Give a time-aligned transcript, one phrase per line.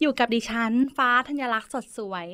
[0.00, 2.28] อยู่กับดิฉัน ฟ้าธัญลักษณ์สดสวย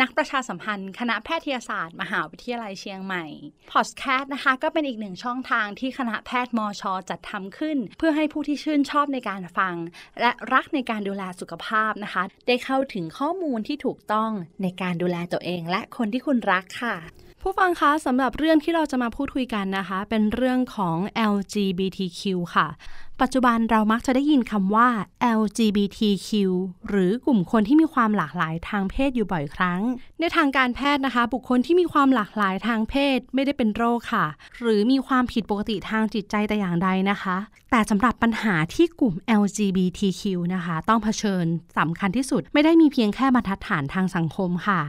[0.00, 3.24] นักประชาสัมพันธ์ คณะแพทยศาสตร์ มหาวิทยาลัยเชียงใหม่
[3.72, 9.74] พอดแคสต์นะคะ ก็เป็นอีกหนึ่งช่องทางที่คณะแพทย์มอชอจัดทำขึ้น เพื่อให้ผู้ที่ชื่นชอบในการฟัง
[10.20, 14.30] และรักในการดูแลสุขภาพนะคะ ได้เข้าถึงข้อมูลที่ถูกต้อง
[14.62, 16.96] ในการดูแลตัวเอง และคนที่คุณรักค่ะ
[17.44, 20.96] ผู้ฟังคะสำหรับเรื่องที่เราจะมาพูดคุยกันนะคะ เป็นเรื่องของ
[21.34, 22.22] LGBTQ
[22.54, 22.68] ค่ะ
[23.20, 24.88] ปัจจุบันเรามักจะได้ยินคำว่า
[25.40, 26.28] LGBTQ
[26.88, 29.80] หรือกลุ่มคนที่มีความหลากหลายทางเพศอยู่บ่อยครั้ง
[30.20, 34.26] ในทางการแพทย์นะคะ บุคคลที่มีความหลากหลายทางเพศไม่ได้เป็นโรคค่ะ
[34.60, 37.36] หรือมีความผิดปกติทางจิตใจแต่อย่างใดนะคะ
[37.70, 40.22] แต่สำหรับปัญหาที่กลุ่ม LGBTQ
[40.54, 41.44] นะคะ ต้องเผชิญ
[41.78, 44.80] สำคัญที่สุด ไม่ได้มีเพียงแค่บรรทัดฐานทางสังคมค่ะ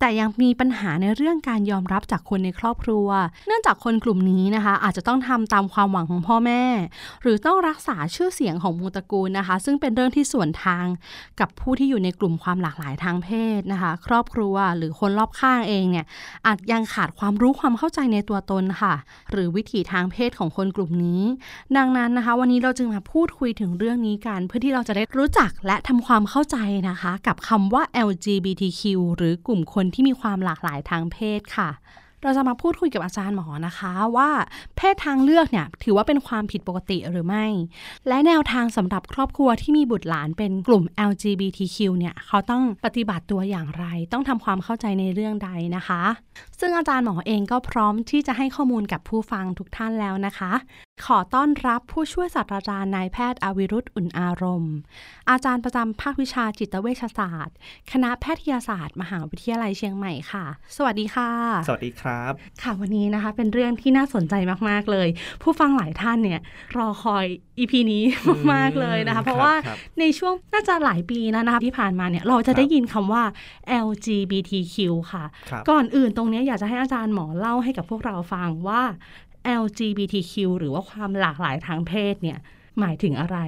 [0.00, 3.08] แต่ยังมีปัญหาในเรื่องการยอมรับจากคนในครอบครัว
[3.46, 6.62] เนื่องจากคนกลุ่มนี้นะคะ อาจจะต้องทำตามความหวังของพ่อแม่
[7.22, 10.84] หรือต้องรัักษาชื่อเสียงของมูตระกูลนะคะ ซึ่งเป็นเรื่องที่ส่วนทาง
[11.40, 16.06] กับผู้ที่อยู่ในกลุ่มความหลากหลายทางเพศนะคะ ครอบครัวหรือคนรอบข้างเองเนี่ย
[16.46, 18.94] อาจยังขาดความรู้ความเข้าใจในตัวตนค่ะ
[19.30, 21.22] หรือวิถีทางเพศของคนกลุ่มนี้
[21.76, 26.56] ดังนั้นนะคะ วันนี้เราจึงมาพูดคุยถึงเรื่องนี้กัน เพื่อที่เราจะได้รู้จักและทำความเข้าใจ
[26.88, 28.82] นะคะ กับคำว่า LGBTQ
[29.16, 31.70] หรือกลุ่มคนที่มีความหลากหลายทางเพศค่ะ
[32.22, 34.30] เราจะมาพูดคุยกับอาจารย์หมอนะคะว่า
[34.76, 37.46] เพศทางเลือกเนี่ยถือว่าเป็นความผิดปกติหรือไม่
[38.08, 46.02] และแนวทางสำหรับครอบครัวที่มีบุตรหลานเป็นกลุ่ม LGBTQ เนี่ยเขาต้องปฏิบัติตัวอย่างไร ต้องทำความเข้าใจในเรื่องใดนะคะ
[46.60, 50.52] ซึ่งอาจารย์หมอเองก็พร้อมที่จะให้ข้อมูลกับผู้ฟังทุกท่านแล้วนะคะ
[51.06, 54.74] ขอต้อนรับผู้ช่วยศาสตราจารย์นายแพทย์อวิรุธอุ่นอารมณ์
[55.30, 57.56] อาจารย์ประจำภาควิชาจิตเวชศาสตร์
[57.92, 60.44] คณะแพทยศาสตร์ มหาวิทยาลัยเชียงใหม่ค่ะ
[60.76, 61.30] สวัสดีค่ะ
[61.68, 62.32] สวัสดีครับ
[62.62, 64.34] ค่ะวันนี้นะคะ เป็นเรื่องที่น่าสนใจ
[64.68, 65.08] มาก ๆ เลย
[65.42, 66.40] ผู้ฟังหลายท่านเนี่ย
[66.76, 67.26] รอคอย
[67.58, 68.02] EP นี้
[68.52, 73.22] มาก ๆ เลยนะคะ เพราะว่าครับในช่วงน่าจะหลายปีแล้วนะคะที่ผ่านมาเนี่ยเราจะได้ยินคำว่า
[73.86, 74.76] LGBTQ
[75.12, 78.82] ค่ะครับก่อนอื่นตรงเนี้ยอยากจะให้อาจารย์หมอเล่าให้กับพวกเราฟังว่า
[79.62, 82.38] LGBTQ หรือว่าความหลากหลายทางเพศเนี่ย
[82.80, 83.38] หมายถึงอะไร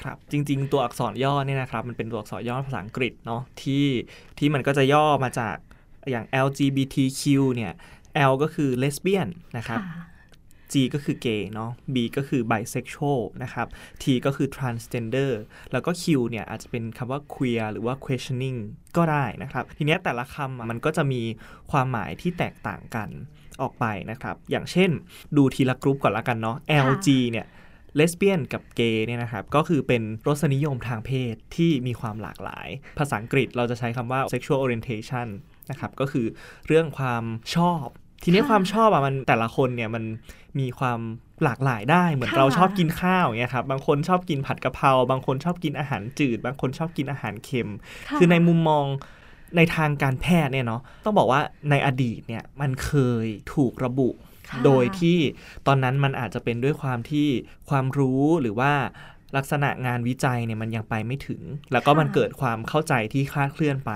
[0.00, 3.86] ครับ จริง ๆ ตัวอักษรย่อเนี่ยนะครับ มันเป็นตัวอักษรย่อภาษาอังกฤษเนาะที่
[4.38, 5.56] ที่มันก็จะย่อมาจาก
[6.10, 7.22] อย่าง LGBTQ
[7.54, 7.72] เนี่ย
[8.30, 9.28] L ก็คือ lesbian
[9.58, 10.13] นะครับค่ะ
[10.72, 13.66] G ก็คือ gay เนาะ B ก็คือ bisexual นะครับ
[14.02, 15.32] T ก็คือ transgender
[15.72, 18.58] แล้วก็ Q เนี่ยอาจจะเป็นคำว่า queer หรือว่า questioning
[18.96, 21.22] ก็ได้นะครับ ทีเนี้ยแต่ละคำอะมันก็จะมี
[21.70, 23.08] ความหมายที่แตกต่างกัน
[23.62, 24.90] ออกไปนะครับ อย่างเช่น
[25.36, 27.46] ดูทีละกรุ๊ปก่อนละกันเนาะ LG เนี่ย
[27.96, 35.26] เลสเบี้ยนกับเกย์เนี่ยนะครับ ก็คือเป็นรสนิยมทางเพศที่มีความหลากหลาย ภาษาอังกฤษเราจะใช้คำว่า sexual orientation
[35.70, 36.26] นะครับ ก็คือ
[36.66, 37.24] เรื่องความ
[37.56, 37.86] ชอบ
[38.24, 40.04] ทีนี้ค่ะความชอบอะมันแต่ละคนเนี่ยมัน
[40.58, 41.00] มีความ
[41.44, 48.84] หลากหลายได้เหมือนค่ะเราชอบกินข้าวอย่างเงี้ยครับบางคนชอบกินผัดกะเพราบางคนชอบกินอาหารจืด บางคนชอบกินอาหารเค็มะคือในมุมมอง
[49.56, 52.92] ในทางการแพทย์เนี่ยเนาะต้องบอกว่าในอดีตเนี่ยมันเค
[53.24, 54.08] ยถูกระบุ
[54.48, 55.18] ค่ะโดยที่
[55.66, 57.28] ตอนนั้นมันอาจจะเป็นด้วยความที่
[57.68, 58.72] ความรู้หรือว่า
[59.36, 63.92] ลักษณะงานวิจัยเนี่ยมันยังไปไม่ถึง แล้วก็มันเกิดความเข้าใจที่คลาดเคลื่อนไป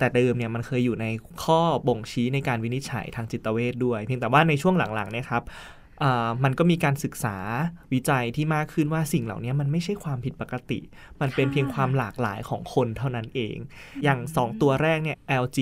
[0.00, 1.06] แต่เดิมเนี่ยมันเคยอยู่ใน
[1.44, 5.44] ข้อบ่งชี้ในการวินิจฉัยทางจิตเวชด้วย เพียงแต่ว่าในช่วงหลังๆเนี่ยครับ
[6.04, 7.36] อ่ามันก็มีการศึกษา
[7.92, 10.78] วิจัยที่มากขึ้นว่าสิ่งเหล่านี้มันไม่ใช่ความผิดปกติ
[11.20, 13.56] มันเป็นเพียงความหลากหลายของคนเท่านั้นเอง
[14.04, 15.58] อย่าง 2 ตัวแรกเนี่ย LG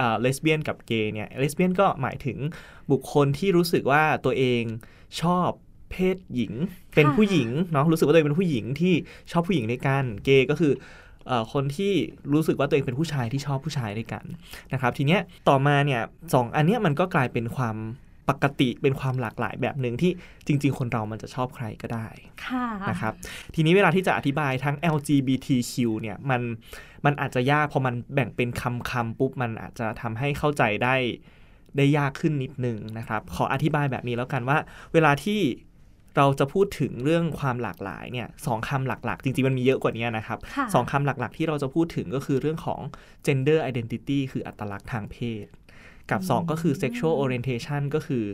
[0.00, 2.38] อ่า lesbian กับ gay เนี่ย lesbian ก็หมายถึง
[2.90, 4.62] บุคคลที่รู้สึกว่าตัวเอง
[5.22, 5.48] ชอบ
[5.90, 6.52] เพศหญิง
[6.96, 8.94] เป็นผู้หญิงเนาะรู้สึกว่าตัวเองเป็นผู้หญิงที่
[9.32, 11.07] ชอบผู้หญิงด้วยกัน ggay ก็คือเอ่อ
[11.52, 11.92] คนที่
[12.32, 14.24] รู้สึกว่าตัวเองเป็นผู้ชายที่ชอบผู้ชายด้วยกัน
[14.72, 16.02] นะครับทีเนี้ยต่อมาเนี่ย
[16.34, 17.76] สองอันเนี้ยมันก็กลายเป็นความ
[18.28, 20.12] ปกติเป็นความหลากหลายแบบหนึ่งที่
[20.46, 22.08] จริง ๆ คนเรามันจะชอบใครก็ได้
[22.44, 23.12] ค่ะนะครับ
[23.54, 26.40] ทีนี้เวลาที่จะอธิบายทั้ง LGBTQ เนี่ยมัน
[27.04, 30.96] มันอาจจะยากพอมันแบ่งเป็นคำคำๆปุ๊บ มันอาจจะทำให้เข้าใจได้
[31.76, 34.58] ได้ยากขึ้นนิดนึงนะครับ ขออธิบายแบบนี้แล้วกันว่า
[34.92, 35.40] เวลาที่
[36.16, 42.80] เราจะพูดถึงเรื่องความหลากหลายเนี่ยสองคำหลักๆ จริงๆ มันมีเยอะกว่านี้นะครับค่ะสองคำหลักๆ ที่เราจะพูดถึงก็คือเรื่องของ
[43.26, 45.46] gender identity คืออัตลักษณ์ทางเพศ
[46.10, 48.24] กับสองก็คือ sexual orientation ก็คือ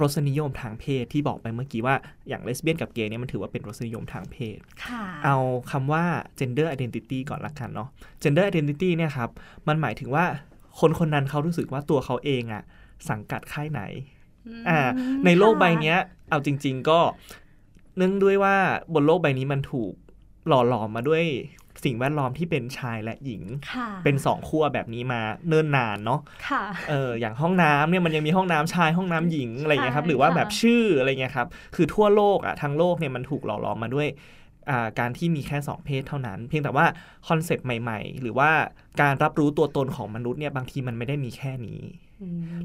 [0.00, 1.94] รสนิยมทางเพศที่บอกไปเมื่อกี้ว่า
[2.28, 5.36] อย่างเลสเบี้ยนกับเกย์เนี่ยมันถือว่าเป็นรสนิยมทางเพศค่ะเอา
[5.70, 6.04] คำว่า
[6.38, 7.88] gender identity ก่อนละกันเนาะ
[8.22, 9.30] gender identity เนี่ยครับ
[9.68, 10.24] มันหมายถึงว่า
[10.80, 12.62] คนคนนั้นเขารู้สึกว่าตัวเขาเองอะ
[13.10, 13.82] สังกัดค่ายไหน
[14.68, 14.78] อ่า
[15.24, 15.98] ในโลกใบเนี้ย
[16.30, 16.98] เอาจริง ๆ ก็
[17.96, 18.56] เนื่องด้วยว่า
[18.94, 19.92] บนโลกใบนี้มันถูก
[20.48, 21.24] หล่อหลอมมาด้วย
[21.84, 23.42] สิ่งแวดล้อมที่เป็นชายและหญิง
[23.72, 34.08] ค่ะเป็นสองขั้วแบบนี้มาเนิ่นนานเนาะค่ะเอออย่างห้องน้ำเนี่ยมันยังมีห้องน้ำชายห้องน้ำหญิงอะไรอย่างเงี้ยครับใช่หรือว่าค่ะแบบชื่ออะไรเงี้ยครับ คือทั่วโลกอะทั้งโลกเนี่ยมันถูกหล่อหลอมมาด้วย
[34.70, 36.86] อ่าการที่มีแค่สองเพศเท่านั้น เพียงแต่ว่า
[37.28, 38.50] คอนเซปต์ใหม่ ๆ หรือว่า
[39.00, 42.09] การรับรู้ตัวตนของมนุษย์เนี่ยบางทีมันไม่ได้มีแค่นี้ม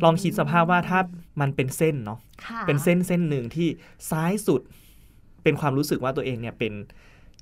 [0.03, 0.99] ลองคิดสภาพว่าถ้า
[1.41, 3.67] มันเป็นเส้นเนาะค่ะเป็นเส้นเส้นหนึ่งที่
[4.09, 4.61] ซ้ายสุด
[5.43, 6.73] เป็นความรู้สึกว่าตัวเองเนี่ยเป็น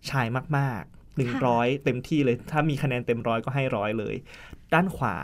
[0.09, 0.25] ชาย
[0.57, 4.15] มากๆหนึ่งร้อยเต็มที่เลย ถ้ามีคะแนนเต็มร้อยก็ให้ร้อยเลย
[4.73, 5.15] ด้านขวา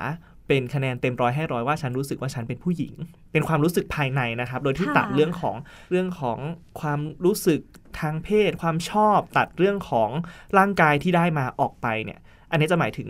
[0.47, 2.93] เป็นคะแนนเต็มร้อยให้ร้อยว่าฉันรู้สึกว่าฉันเป็นผู้หญิง
[3.31, 5.55] เป็นความรู้สึกภายในนะครับ โดยที่ค่ะตัดเรื่องของ
[5.91, 6.39] เรื่องของ
[6.81, 7.61] ความรู้สึก
[7.99, 10.09] ทางเพศ ความชอบตัดเรื่องของ
[10.57, 12.19] ร่างกายที่ได้มาออกไปเนี่ย
[12.51, 13.09] อันนี้จะหมายถึง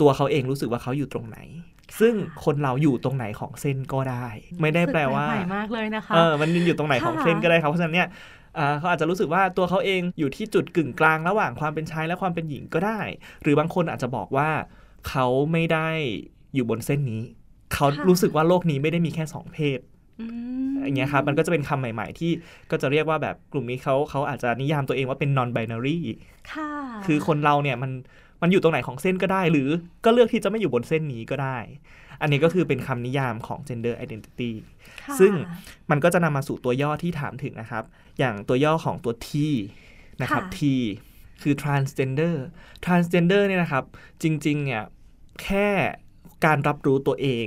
[0.00, 1.38] ตัวเขาเองรู้สึกว่าเขาอยู่ตรงไหน
[2.00, 2.14] ซึ่ง
[2.44, 4.26] คนเราอยู่ตรงไหนของเส้นก็ได้
[4.60, 8.08] ไม่ได้แปลว่ารู้สึกใหม่ๆมากเลยนะคะเออมันอยู่ตรงไหนของค่ะเส้นก็ได้ครับเพราะฉะนั้นเนี่ย
[8.58, 13.00] อ่าเขาอาจจะรู้สึกว่าตัวเขาเองอยู่ที่จุดกึ่งกลางระหว่างความเป็นชายและความเป็นหญิงก็ได้
[13.42, 14.50] หรือบางคนอาจจะบอกว่า
[15.08, 15.88] เขาไม่ได้
[16.54, 17.22] อยู่บนเส้นนี้
[17.74, 19.78] เขารู้สึกว่าโลกนี้ไม่ได้มีแค่สองเพศ
[20.72, 22.30] มอย่างเงี้ยครับมันก็จะเป็นคำใหม่ๆ ที่
[22.70, 25.98] ก็จะเรียกว่าแบบกลุ่มนี้เขาเขาอาจจะนิยามตัวเองว่าเป็น non binary
[26.52, 26.70] ค่ะ
[27.06, 27.90] คือคนเราเนี่ยมัน
[28.44, 29.68] มันอยู่ตรงไหนของเส้นก็ได้ หรือ
[30.04, 31.58] ก็เลือกที่จะไม่อยู่บนเส้นนี้ก็ได้
[32.20, 34.52] อันนี้ก็คือเป็นคำนิยามของ gender identity
[35.02, 35.32] ค่ะซึ่ง
[35.90, 37.84] มันก็จะนำมาสู่ตัวย่อที่ถามถึงนะครับ
[38.18, 39.28] อย่างตัวย่อของตัว T
[40.22, 40.60] นะครับค่ะ T
[41.42, 42.34] คือ transgender
[42.84, 43.84] transgender เนี่ยนะครับ
[44.22, 44.82] จริง ๆ เนี่ย
[45.42, 45.68] แค่
[46.44, 47.46] การรับรู้ตัวเอง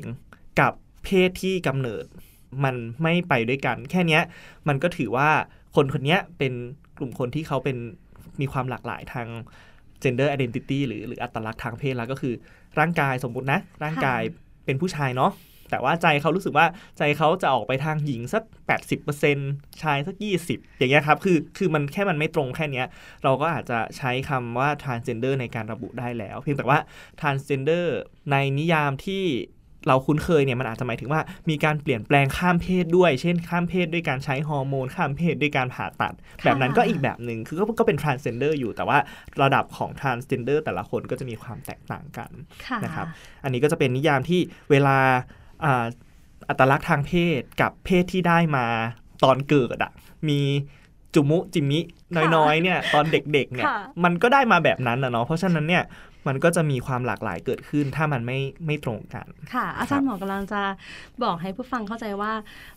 [0.59, 0.73] กับ
[1.03, 2.05] เพศที่กำเนิด
[2.63, 4.23] มันไม่ไปด้วยกัน แค่เนี้ย
[4.67, 5.29] มันก็ถือว่า
[5.75, 6.53] คนคนเนี้ยเป็น
[6.97, 7.77] กลุ่มคนที่เขาเป็น
[8.41, 9.27] มีความหลากหลายทาง
[10.03, 12.33] gender identity หรือหรืออัตลักษณ์ทางเพศแล้วก็คือ
[12.79, 14.21] ร่างกายสมมุตินะ ร่างกาย
[14.65, 15.31] เป็นผู้ชายเนาะ
[15.71, 16.65] แต่ว่าใจเขารู้สึกว่า
[16.97, 18.44] ใจเขาจะออกไปทางหญิงสัก
[19.11, 20.15] 80%ชายสัก
[20.47, 22.88] 20 อย่างเงี้ยครับ คือคือมันแค่มันไม่ตรงแค่เนี้ย
[23.23, 26.79] เราก็อาจจะใช้คำว่า transgender ในการระบุได้แล้ว เพียงแต่ว่า
[27.21, 27.85] transgender
[28.31, 29.23] ในนิยามที่
[29.87, 36.13] เราคุ้นเคยเนี่ยมันอาจจะหมายถึงว่ามีการเปลี่ยนแปลงข้ามเพศด้วย เช่นข้ามเพศด้วยการใช้ฮอร์โมนข้ามเพศด้วยการผ่าตัด
[36.43, 38.97] แบบนั้นก็อีกแบบหนึ่งคือก็ก็เป็น transgender อยู่ แต่ว่า
[39.41, 42.31] ระดับของ transgender แต่ละคนก็จะมีความแตกต่างกัน
[42.65, 43.07] ค่ะนะครับ
[43.43, 44.39] อันนี้ก็จะเป็นนิยามที่
[44.71, 44.97] เวลา
[45.65, 45.85] อ่า
[46.49, 48.65] อัตลักษณ์ทางเพศกับเพศที่ได้มา
[49.23, 49.91] ตอนเกิดอะ
[50.29, 50.41] มี
[51.15, 51.79] จุมุจิมิ
[52.35, 55.83] น้อยๆเนี่ยตอนเด็กๆเนี่ยค่ะมันก็ได้มาแบบนั้นนะเนาะเพราะฉะนั้นเนี่ย
[56.27, 60.62] มันก็จะมีความหลากหลายเกิดขึ้น ถ้ามันไม่ไม่ตรงกัน ค่ะ อาจารย์หมอกำลังจะ
[61.24, 62.33] บอกให้ผู้ฟังเข้าใจว่า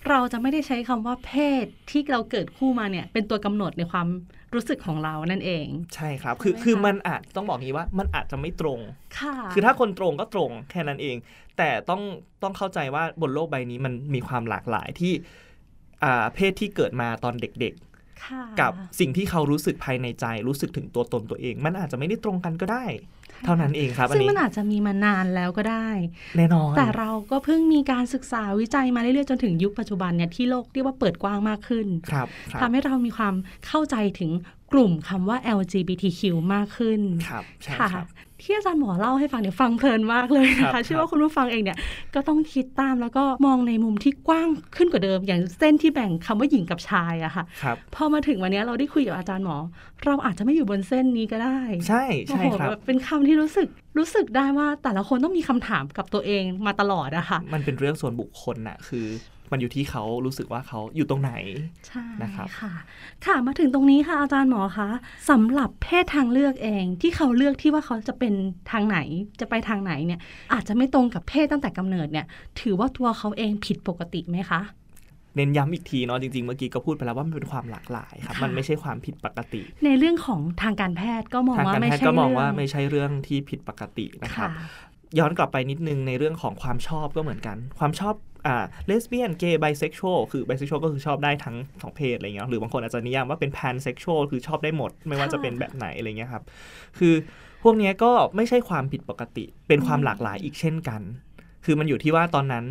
[0.08, 1.32] เราจะไม่ได้ใช้คำว่าเพ
[1.64, 4.08] ศที่เราเกิดคู่มาเนี่ย เป็นตัวกำหนดในความ
[4.54, 8.80] รู้สึกของเรานั่นเอง ใช่ครับ คือใช่ไหมคะคือมันอาจต้องบอกงี้ว่ามันอาจจะไม่ตรง
[9.18, 11.16] ค่ะ คือถ้าคนตรงก็ตรงแค่นั้นเอง
[11.58, 12.02] แต่ต้อง
[12.42, 15.12] ต้องเข้าใจว่าบนโลกใบนี้มันมีความหลากหลายที่
[16.04, 17.89] อ่าเพศที่เกิดมาตอนเด็กค่ะๆ
[18.60, 22.86] กับสิ่งที่เขารู้สึกภายในใจรู้สึกถึงตัวตนตัวเอง มันอาจจะไม่ได้ตรงกันก็ได้
[23.44, 25.88] เท่านั้นเองครับอันซึ่งนี้มันอาจจะมีมานานแล้วก็ได้
[26.36, 33.34] แน่นอน แต่เราก็เพิ่งมีการศึกษาวิจัยมาเรื่อยๆจนถึงยุคปัจจุบันเนี่ยที่โลกเรียกว่าเปิดกว้างมากขึ้นครับครับทำให้เรามีความ
[33.66, 34.30] เข้าใจถึง
[34.72, 36.20] กลุ่มคำว่า LGBTQ
[36.54, 38.06] มากขึ้น ครับ ใช่ค่ะครับ
[38.42, 41.78] ที่อาจารย์หมอเล่าให้ฟังเนี่ยฟังเพลินมากเลยนะครัคะบเชื่อครัว่าบคุณผู้ฟังเองเนี่ย
[42.14, 49.56] ก็ต้องคิดตามแล้วก็มองในมุมที่กว้างขึ้นกว่าเดิม อย่างเส้นที่แบ่งคำว่าหญิงกับชายอะค่ะครับพอมาถึงวันนี้เราได้คุยกับอาจารย์หมอ
[50.06, 53.68] เราอาจจะไม่อยู่บนเส้นนี้ก็ได้ ใช่ใช่โอ้โหครับแบบเป็นคำที่รู้สึก
[53.98, 59.06] รู้สึกได้ว่าแต่ละคนต้องมีคำถามกับตัวเองมาตลอดอะค่ะมันเป็นเรื่องส่วนบุคคลน่ะคือ
[59.50, 61.32] มันอยู่ที่เขารู้สึกว่าเขาอยู่ตรงไหน
[61.86, 62.72] ใช่นะครับค่ะ
[63.26, 64.88] ค่ะมาถึงตรงนี้ค่ะอาจารย์หมอคะ
[65.30, 68.34] สำหรับเพศทางเลือกเองที่เขาเลือกที่ว่าเขาจะเป็น
[68.70, 68.98] ทางไหน
[69.40, 70.20] จะไปทางไหนเนี่ย
[70.52, 72.26] อาจจะไม่ตรงกับเพศตั้งแต่กำเนิดเนี่ย
[72.60, 74.62] ถือว่าตัวเขาเองผิดปกติไหมคะ
[75.36, 88.14] เน้นย้ำอีกทีเนาะจริงๆ เมื่อกี้ก็พูดไปแล้วว่ามันเป็นความหลากหลายครับค่ะมันไม่ใช่ความผิดปกติ ในเรื่องของทางการแพทย์ก็มองทางว่าการไม่แพทย์ใช่ก็มองเรื่ว่าไม่ใช่เรื่องที่ผิดปกตินะครับค่ะ ย้อนกลับไปนิดนึงในเรื่องของความชอบก็เหมือนกัน ความชอบ
[88.46, 96.44] อ่าเลสเบี้ยนเกย์ไบเซ็กชวลคือไบเซ็กชวลก็คือชอบได้ทั้งสองเพศอะไรเงี้ยหรือบางคนอาจจะนิยามว่าเป็น pansexual คือชอบได้หมด ไม่ว่าจะเป็นแบบไหนอะไรเงี้ยครับ
[96.98, 97.14] คือ
[97.62, 101.02] พวกเนี้ยก็ไม่ใช่ความผิดปกติ เป็นความหลากหลายอีกเช่นกัน
[101.64, 102.66] คือมันอยู่ที่ว่าตอนนั้น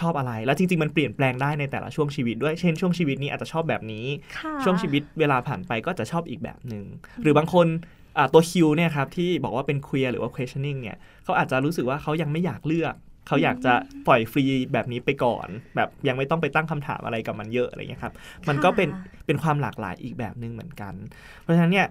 [0.00, 4.06] ชอบอะไร แล้วจริง ๆ มันเปลี่ยนแปลงได้ในแต่ละช่วงชีวิตด้วย เช่นช่วงชีวิตนี้อาจจะชอบแบบนี้
[4.38, 6.84] ค่ะช่วงชีวิตเวลาผ่านไปก็จะชอบอีกแบบหนึ่ง
[7.22, 12.94] หรือบางคนอ่า ตัวคิวเนี่ยครับที่บอกว่าเป็น queer หรือว่า questioning เนี่ยเขาอาจจะรู้สึกว่าเขายังไม่อยากเลือก
[13.26, 13.72] เขาอยากจะ
[14.06, 18.14] ปล่อยฟรีแบบนี้ไปก่อน แบบยังไม่ต้องไปตั้งคำถามอะไรกับมันเยอะอะไรเงี้ยครับ
[18.48, 18.88] มันก็เป็น
[19.26, 20.94] เป็นความหลากหลายอีกแบบหนึ่งเหมือนกัน
[21.40, 21.86] เพราะฉะนั้นเนี่ย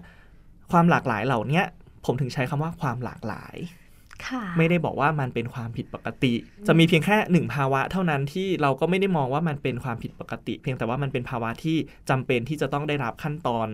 [0.72, 1.64] ความหลากหลายเหล่าเนี้ย
[2.06, 3.56] ผมถึงใช้คำว่าความหลากหลาย
[4.26, 6.34] ค่ะไม่ได้บอกว่ามันเป็นความผิดปกติ
[6.66, 11.76] จะมีเพียงแค่หนึ่งภาวะเท่านั้นที่เราก็ไม่ได้มองว่ามันเป็นความผิดปกติ เพียงแต่ว่ามันเป็นภาวะที่
[12.10, 13.68] จำเป็นที่จะต้องได้รับขั้นตอน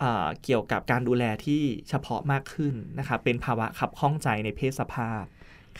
[0.00, 5.22] เออเกี่ยวกับการดูแลที่เฉพาะมากขึ้นนะครับเป็นภาวะขับข้องใจในเพศสภาพ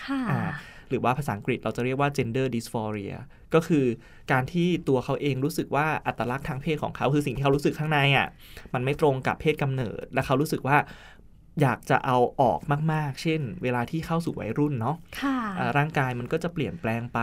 [0.04, 0.40] ค่ะอ่า
[0.88, 3.16] หรือว่าภาษาอังกฤษเราจะเรียกว่า gender dysphoria
[3.54, 3.84] ก็คือ
[4.32, 8.28] การที่ตัวเขาเองรู้สึกว่าอัตลักษณ์ทางเพศของเขาคือสิ่งที่เขารู้สึกข้างในอะ
[8.74, 10.76] มันไม่ตรงกับเพศกำเนิด และเขารู้สึกว่า
[11.62, 12.60] อยากจะเอาออก
[12.92, 17.20] มาก ๆ เช่น เวลาที่เข้าสู่วัยรุ่นเนาะค่ะอ่าร่างกายมันก็จะเปลี่ยนแปลงไป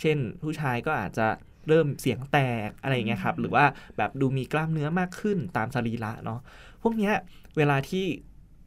[0.00, 1.26] เช่น ผู้ชายก็อาจจะ
[1.68, 3.64] เริ่มเสียงแตกอะไรอย่างเงี้ยครับหรือว่า
[3.96, 6.40] แบบดูมีกล้ามเนื้อมากขึ้นตามสรีระเนาะ
[6.82, 7.14] พวกเนี้ย
[7.56, 8.04] เวลาที่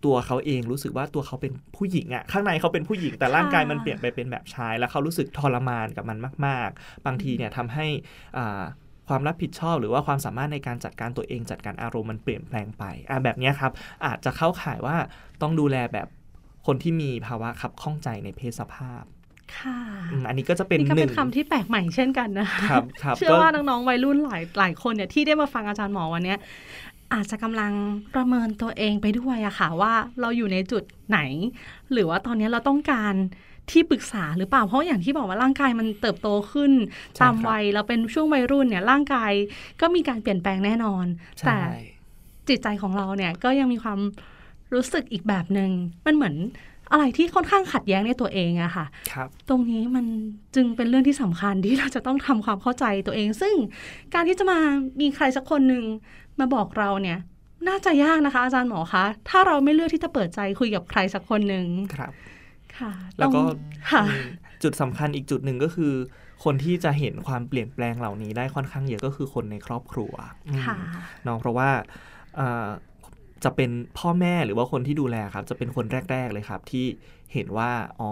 [0.06, 7.88] ตัวเขาเองรู้สึกว่าตัวเขาเป็นผู้หญิงอะข้างในเขาเป็นผู้หญิงแต่ร่างกายมันเปลี่ยนไปเป็นแบบชาย แล้วเขารู้สึกทรมานกับมันมาก ๆ บางทีเนี่ยทำให้
[8.38, 8.62] อ่า
[9.08, 13.72] ความรับผิดชอบหรือว่าความสามารถในการจัดการตัวเองจัดการอารมณ์มันเปลี่ยนแปลงไปอะแบบเนี้ยครับ
[14.06, 14.96] อาจจะเข้าข่ายว่า
[15.42, 16.08] ต้องดูแลแบบ
[16.68, 19.04] คนที่มีภาวะขับข้องใจในเพศสภาพ
[19.58, 19.78] ค่ะ
[20.12, 26.40] อืมอันนี้ก็จะเป็นนี่ก็หเป็นึ่นงคำที่แปลกใหม่เช่นกันนะคะครับครับเชื่อว่าน้องๆวัยรุ่นหลายหลายคนเนี่ยที่ได้มาฟังอาจารย์หมอวันเนี้ย
[27.14, 27.74] อาจจะกำลัง
[28.16, 31.20] ประเมินตัวเองไปด้วยอะค่ะ ว่าเราอยู่ในจุดไหน
[31.92, 33.14] หรือว่าตอนนี้เราต้องการ
[33.72, 36.72] ที่ปรึกษาหรือเปล่า เพราะอย่างที่บอกว่าร่างกายมันเติบโตขึ้น
[37.22, 39.32] ตามวัยเราเป็นช่วงวัยรุ่นเนี่ยร่างกาย
[39.82, 41.06] ก็มีการเปลี่ยนแปลงแน่นอน
[41.40, 41.58] ใช่แต่
[42.50, 44.00] จิตใจของเราเนี่ยก็ยังมีความ
[44.74, 45.72] รู้สึกอีกแบบหนึง่ง
[46.06, 46.36] มันเหมือน
[46.92, 50.06] อะไรที่ค่อนข้างขัดแย้งในตัวเองอะค่ะครับตรงนี้มัน
[50.56, 53.56] จึงเป็นเรื่องที่สำคัญที่เราจะต้องทำความเข้าใจตัวเอง ซึ่ง
[54.14, 54.60] การที่จะมา
[55.02, 55.84] มีใครสักคนหนึ่ง
[56.40, 57.20] มาบอกเราเนี่ย
[57.68, 61.66] น่าจะยากนะคะ อาจารย์หมอคะถ้าเราไม่เลือกที่จะเปิดใจคุยกับใครสักคนหนึ่ง
[61.96, 62.12] ครับ
[62.78, 63.48] ค่ะ แล้วก็ต้อง
[63.92, 64.28] ค่ะอืม
[64.64, 65.94] จุดสำคัญอีกจุดหนึ่งก็คือ
[66.44, 70.14] คนที่จะเห็นความเปลี่ยนแปลงเหล่านี้ได้ค่อนข้างเยอะก็คือคนในครอบครัว
[70.48, 70.78] อืมค่ะ
[71.24, 71.70] เน้องเพราะว่า
[72.40, 72.68] อ่า
[73.44, 76.86] จะเป็นพ่อแม่หรือว่าคนที่ดูแลครับ จะเป็นคนแรก ๆเลยครับ ที่
[77.34, 78.12] เห็นว่าอ๋อ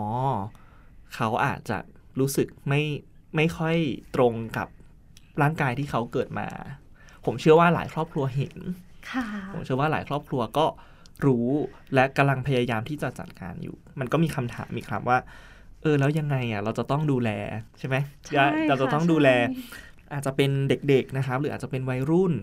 [1.16, 1.78] เขาอาจจะ
[2.20, 2.82] รู้สึกไม่
[3.36, 3.78] ไม่ค่อย
[4.16, 4.68] ตรงกับ
[5.42, 6.48] ร่างกายที่เขาเกิดมา
[7.26, 8.56] ผมเชื่อว่าหลายครอบครัวเห็น
[9.12, 10.66] ค่ะผมเชื่อว่าหลายครอบครัวก็
[11.26, 11.48] รู้
[11.94, 15.18] และกำลังพยายามที่จะจัดการอยู่ มันก็มีคำถามอีกครับว่า
[15.82, 17.30] เออแล้วยังไงอะเราจะต้องดูแล
[17.80, 22.34] ใช่ไหมใช่เราจะต้องค่ะดูแลใช่อาจจะเป็นเด็กๆนะครับ หรืออาจจะเป็นวัยรุ่น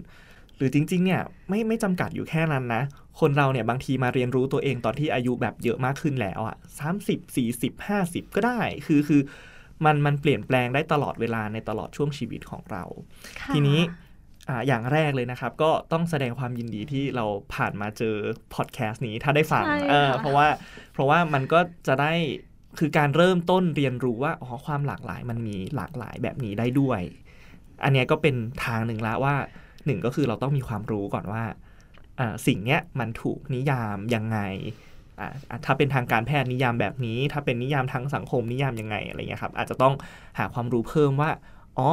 [0.57, 2.83] หรือจริงๆเนี่ยไม่ไม่จำกัดอยู่แค่นั้นนะ
[3.21, 9.21] คนเราเนี่ยบางทีมาเรียนรู้ตัวเองตอนที่อายุแบบเยอะมากขึ้นแล้วอะสามสิบสี่สิบห้าสิบก็ได้ คือคือ
[9.85, 12.85] มันมันเปลี่ยนแปลงได้ตลอดเวลาในตลอดช่วงชีวิตของเรา
[13.41, 13.81] ค่ะทีนี้
[14.49, 18.15] อ่าอย่างแรกเลยนะครับ ก็ต้องแสดงความยินดีที่เราผ่านมาเจอ
[18.55, 20.47] พอดแคสต์นี้ถ้าได้ฟังใช่เออค่ะเพราะว่า
[20.93, 22.13] เพราะว่ามันก็จะได้
[22.79, 27.01] คือการเริ่มต้นเรียนรู้ว่าอ๋อความหลากหลายมันมีหลากหลายแบบนี้ได้ด้วย
[27.85, 28.35] อันเนี้ยก็เป็น
[28.65, 29.35] ทางหนึ่งละว่า
[29.87, 31.43] หนึ่งก็คือเราต้องมีความรู้ก่อนว่า
[32.21, 34.39] อ่าสิ่งเนี้ยมันถูกนิยามยังไง
[35.21, 39.95] อ่าอะถ้าเป็นทางการแพทย์นิยามแบบนี้ ถ้าเป็นนิยามทางสังคมนิยามยังไงอะไรเงี้ยครับอาจจะต้อง
[40.39, 41.31] หาความรู้เพิ่มว่า
[41.79, 41.91] อ๋อ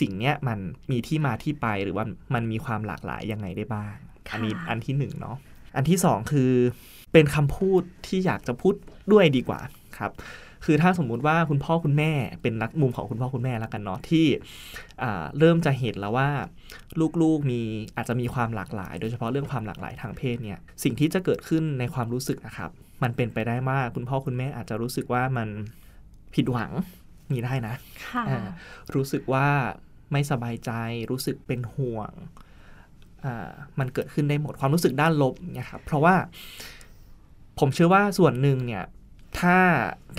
[0.00, 0.58] สิ่งเนี้ยมัน
[0.90, 2.04] มีที่มาที่ไปหรือว่า
[2.34, 3.94] มันมีความหลากหลายยังไงได้บ้าง
[4.28, 5.36] ค่ะอันนี้อันที่หนึ่งเนาะ
[5.76, 6.52] อันที่สองคือ
[7.12, 8.74] เป็นคำพูดที่อยากจะพูด
[9.12, 9.60] ด้วยดีกว่า
[9.98, 10.12] ครับ
[10.64, 12.12] คือถ้าสมมุติว่าคุณพ่อคุณแม่
[12.42, 14.26] เป็นนักมุมของคุณพ่อคุณแม่แล้วกันเนาะที่
[15.02, 16.28] อ่าเริ่มจะเห็นแล้วว่า
[17.22, 17.60] ลูกๆมี
[17.96, 22.70] อาจจะมีความหลากหลาย โดยเฉพาะเรื่องความหลากหลายทางเพศเนี่ยสิ่งที่จะเกิดขึ้นในความรู้สึกนะครับ
[23.02, 25.48] มันเป็นไปได้มากคุณพ่อคุณแม่อาจจะรู้สึกว่ามัน
[26.34, 26.70] ผิดหวัง
[27.32, 27.74] มีได้นะ
[28.06, 28.40] ค่ะอ่า
[28.94, 29.46] รู้สึกว่า
[30.12, 30.70] ไม่สบายใจ
[31.10, 32.12] รู้สึกเป็นห่วง
[33.24, 36.14] อ่ามันเกิดขึ้นได้หมดความรู้สึกด้านลบเนี่ยครับเพราะว่า
[37.58, 38.84] ผมเชื่อว่าส่วนหนึ่งเนี่ย
[39.38, 39.56] ถ้า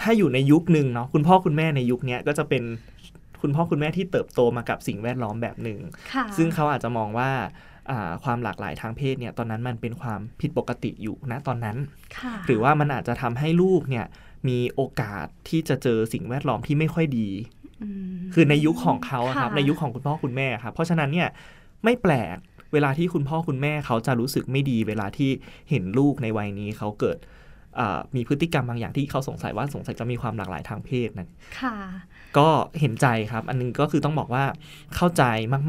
[0.01, 2.63] ถ้าอยู่ในยุคหนึ่งเนาะคุณพ่อคุณแม่ในยุคเนี้ยก็จะเป็น
[3.41, 5.79] คุณพ่อคุณแม่ที่เติบโตมากับสิ่งแวดล้อมแบบหนึ่ง
[6.13, 7.29] ค่ะซึ่งเขาอาจจะมองว่า
[7.89, 11.77] อ่าความหลากหลายทางเพศเนี่ยตอนนั้นมันเป็นความผิดปกติอยู่นะตอนนั้น
[12.17, 14.05] ค่ะหรือว่ามันอาจจะทำให้ลูกเนี่ย
[14.47, 17.29] มีโอกาสที่จะเจอสิ่งแวดล้อมที่ไม่ค่อยดี
[17.83, 21.27] อืมคือในยุคของเขาอะครับค่ะในยุคของคุณพ่อคุณแม่ครับเพราะฉะนั้นเนี่ย
[21.83, 22.37] ไม่แปลก
[22.73, 25.29] เวลาที่คุณพ่อคุณแม่เขาจะรู้สึกไม่ดี เวลาที่
[25.69, 27.40] เห็นลูกในวัยนี้เขาเกิดอ่า
[28.15, 31.75] มีพฤติกรรมบางอย่างที่เขาสงสัยว่าสงสัยจะมีความหลากหลายทางเพศนั่นค่ะ
[32.37, 32.47] ก็
[32.79, 34.43] เห็นใจครับ อันนึงก็คือต้องบอกว่า
[34.95, 35.23] เข้าใจ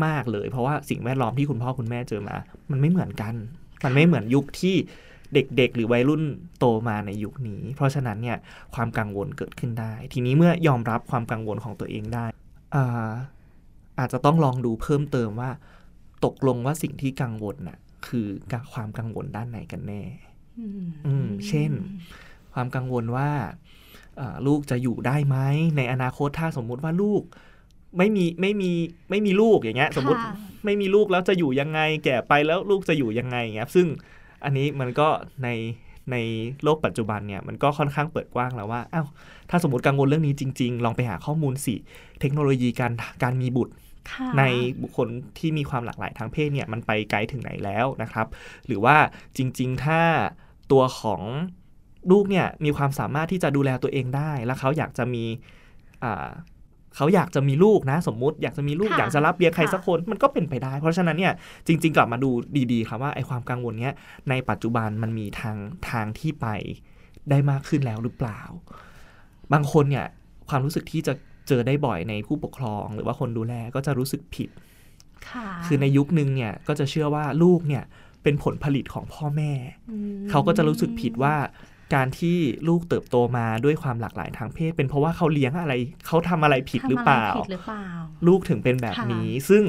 [0.04, 2.36] มาก ๆเลย เพราะว่าสิ่งแวดล้อมที่คุณพ่อคุณแม่เจอมา
[2.70, 3.34] มันไม่เหมือนกัน
[3.84, 4.74] มันไม่เหมือนยุคที่
[5.34, 6.22] เด็กๆ หรือวัยรุ่น
[6.58, 8.38] โตมาในยุคนี้ เพราะฉะนั้นเนี่ย
[8.74, 12.26] ความกังวลเกิดขึ้นได้ ทีนี้เมื่อยอมรับความกังวลของตัวเองได้
[12.74, 13.10] อ่า
[13.98, 15.50] อาจจะต้องลองดูเพิ่มเติมว่า
[16.24, 18.26] ตกลงว่าสิ่งที่กังวลน่ะคือ
[18.72, 20.02] ความกังวลด้านไหนกันแน่
[21.06, 21.70] อืม เช่น
[22.52, 23.30] ความกังวลว่า
[24.46, 25.36] ลูกจะอยู่ได้ไหม
[25.76, 27.22] ในอนาคตถ้าสมมุติว่าลูก
[27.98, 28.70] ไม่มีไม่มี
[29.10, 30.20] ไม่มีลูกอย่างเงี้ย สมมติ
[30.64, 33.86] ไม่มีลูกแล้วจะอยู่ยังไง แก่ไปแล้วลูกจะอยู่ยังไงเงี้ยซึ่ง
[34.44, 35.08] อันนี้มันก็
[35.44, 35.48] ใน
[36.12, 36.16] ใน
[36.62, 39.06] โลกปัจจุบันเนี่ยมันก็ค่อนข้างเปิดกว้างแล้วว่าอ้าว
[39.50, 41.74] ถ้าสมมติกังวลเรื่องนี้จริง ๆ ลองไปหาข้อมูลสิ
[42.20, 42.92] เทคโนโลยีการ
[43.22, 43.72] การมีบุตร
[44.38, 44.42] ใน
[44.82, 48.26] บุคคลที่มีความหลากหลายทางเพศเนี่ยมันไปไกลถึงไหนแล้วนะครับ
[48.66, 48.96] หรือว่า
[49.36, 50.00] จริง ๆ ถ้า
[50.72, 51.22] ตัวของ
[52.10, 55.24] ลูกเนี่ยมีความสามารถที่จะดูแลตัวเองได้ แล้วเขาอยากจะมี
[56.04, 56.28] อ่า
[56.96, 61.32] เขาอยากจะมีลูกนะ สมมุติอยากจะมีลูกค่ะอยากจะรับเลี้ยงใครค่ะสักคนมันก็เป็นไปได้ เพราะฉะนั้นเนี่ย
[61.66, 62.30] จริง ๆ กลับมาดู
[62.72, 63.94] ดีๆครับว่าไอ้ความกังวลเนี้ย
[64.30, 65.56] ในปัจจุบันมันมีทาง
[65.90, 66.46] ทางที่ไป
[67.30, 68.40] ได้มากขึ้นแล้วหรือเปล่า
[69.52, 70.06] บางคนเนี่ย
[70.48, 71.12] ความรู้สึกที่จะ
[71.48, 74.48] เจอได้บ่อยในผู้ปกครอง หรือว่าคนดูแลก็จะรู้สึกผิด
[75.30, 77.84] ค่ะคือในยุคนึงเนี่ยก็จะเชื่อว่าลูกเนี่ย
[78.22, 79.52] เป็นผลผลิตของพ่อแม่
[79.90, 81.34] อืมเขาก็จะรู้สึกผิดว่า
[81.94, 82.36] การที่
[82.68, 85.72] ลูกเติบโตมาด้วยความหลากหลายทางเพศ เป็นเพราะว่าเขาเลี้ยงอะไร
[86.06, 87.86] เขาทำอะไรผิดหรือเปล่าทำะไผิดหรือเปล่า
[88.26, 89.64] ลูกถึงเป็นแบบนี้ ซึ่ง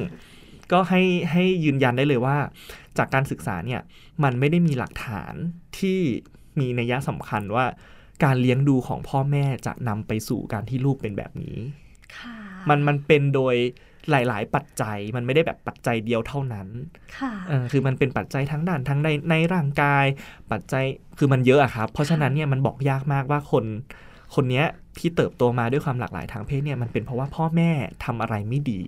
[0.71, 1.01] ก็ให้
[1.31, 2.37] ให้ยืนยันได้เลยว่า
[2.97, 3.81] จากการศึกษาเนี่ย
[4.23, 5.33] มันไม่ได้มีหลักฐาน
[5.79, 5.99] ที่
[6.59, 7.65] มีนัยสำคัญว่า
[8.23, 11.57] การเลี้ยงดูของพ่อแม่จะนำไปสู่การที่ลูกเป็นแบบนี้
[12.17, 12.35] ค่ะ
[12.69, 13.55] มันมันเป็นโดย
[14.11, 16.67] หลาย ๆ ปัจจัยมันไม่ได้แบบปัจจัยเดียวเท่านั้น
[17.17, 20.05] ค่ะเออคือมันเป็นปัจจัยทั้งด้านทั้งในในร่างกาย
[20.51, 20.85] ปัจจัย
[21.17, 23.65] คือมันเยอะอะครับ เพราะฉะนั้นเนี่ยมันบอกยากมากว่าคน
[24.35, 24.65] คนเนี้ย
[24.99, 27.71] ที่เติบโตมาด้วยความหลากหลายทางเพศเนี่ยมันเป็นเพราะว่าพ่อแม่
[28.05, 28.81] ทำอะไรไม่ดี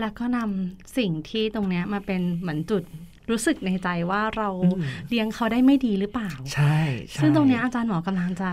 [0.00, 2.82] แล้วก็นำสิ่งที่ตรงเนี้ยมาเป็นเหมือนจุด
[3.30, 6.76] รู้สึกในใจว่าเราอืมเลี้ยงเขาได้ไม่ดีหรือเปล่า ใช่
[7.10, 8.50] ใช่ซึ่งตรงเนี้ยอาจารย์หมอกำลังจะ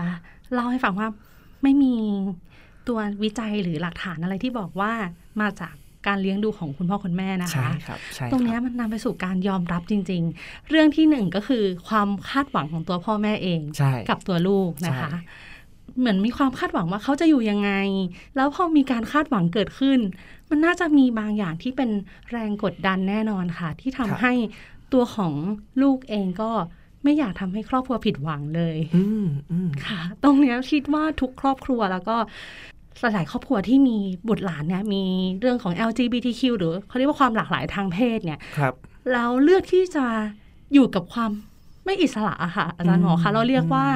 [0.54, 1.08] เล่าให้ฟังว่า
[1.62, 1.94] ไม่มี
[2.88, 4.92] ตัววิจัยหรือหลักฐานอะไรที่บอกว่า
[5.40, 5.74] มาจาก
[6.06, 15.20] การเลี้ยงดูของคุณพ่อคุณแม่นะใช่คะครับใช่ตรงเนี้คยบมันนำไปสู่การยอมรับจริง ๆ เรื่องที่หนึ่งก็คือความคาดหวังของตัวพ่อแม่เองใช่กับตัวลูกนะคะใช่
[15.98, 17.70] เหมือนมีความคาดหวังว่าเขาจะอยู่ยังไง
[18.36, 19.98] แล้วพอมีการคาดหวังเกิดขึ้น
[20.52, 21.90] มันน่าจะมีบางอย่างที่เป็น
[22.30, 24.32] แรงกดดันแน่นอนค่ะ ที่ทำให้
[24.92, 25.32] ตัวของ
[25.82, 26.50] ลูกเองก็
[27.04, 32.16] ไม่อยากทำให้ครอบครัวผิดหวังเลยอืมอืมค่ะ ตรงเนี้ยคิดว่าทุกครอบครัวแล้วก็
[33.00, 33.96] หลายๆครอบครัวที่มี
[34.28, 35.02] บุตรหลานเนี่ยมี
[35.40, 38.74] เรื่องของ LGBTQ หรือเขาเรียกว่าความหลากหลายทางเพศเนี่ยครับ
[39.12, 40.06] แล้วเลือกที่จะ
[40.74, 41.30] อยู่กับความ
[41.84, 43.86] ไม่อิสระอะค่ะอาจารย์หมอคะอืมเราเรียกว่า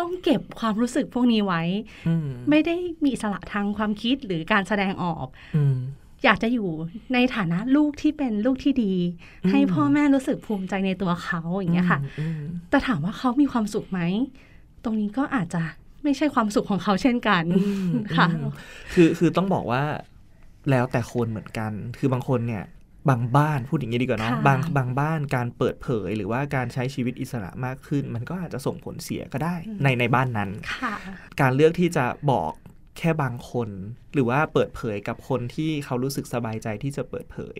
[0.00, 1.62] ต้องเก็บความรู้สึกพวกนี้ไว้
[2.08, 5.76] อืมไม่ได้มีอิสระทางความคิดหรือการแสดงออกอืม
[6.24, 6.68] อยากจะอยู่
[7.14, 8.94] ในฐานะลูกที่เป็นลูกที่ดี
[9.44, 14.00] อืมให้พ่อแม่รู้สึกภูมิใจในตัวเขาอย่างเงี้ยค่ะอืมแต่ถามว่าเขามีความสุขไหม
[14.84, 15.62] ตรงนี้ก็อาจจะ
[16.02, 18.52] ไม่ใช่ความสุขของเขาเช่นกันอืมค่ะอืม
[18.92, 19.82] คือคือต้องบอกว่า
[20.70, 22.64] แล้วแต่คนเหมือนกัน คือบางคนเนี่ย
[23.08, 30.94] บางบ้านพูดอย่างนี้ดีกว่าเนาะค่ะบางบางบ้านการเปิดเผย หรือว่าการใช้ชีวิตอิสระมากขึ้น มันก็อาจจะส่งผลเสียก็ได้ในในบ้านนั้นค่ะ
[31.40, 32.52] การเลือกที่จะบอก
[32.98, 33.68] แค่บางคน
[34.14, 37.58] หรือว่าเปิดเผยกับคนที่เขารู้สึกสบายใจที่จะเปิดเผย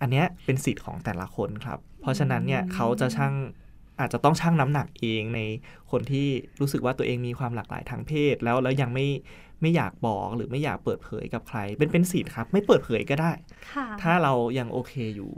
[0.00, 3.34] อันเนี้ยเป็นสิทธิ์ของแต่ละคนครับ เพราะฉะนั้นเนี่ยเขาจะช่าง
[4.00, 5.40] อาจจะต้องชั่งน้ำหนักเองใน
[5.90, 6.28] คนที่
[6.60, 9.06] รู้สึกว่าตัวเองมีความหลากหลายทางเพศ แล้วแล้วยังไม่
[9.60, 13.32] ไม่อยากบอกหรือไม่อยากเปิดเผยกับใคร เป็นเป็นสิทธิ์ครับ ไม่เปิดเผยก็ได้
[13.74, 15.32] ค่ะถ้าเรายังโอเคอยู่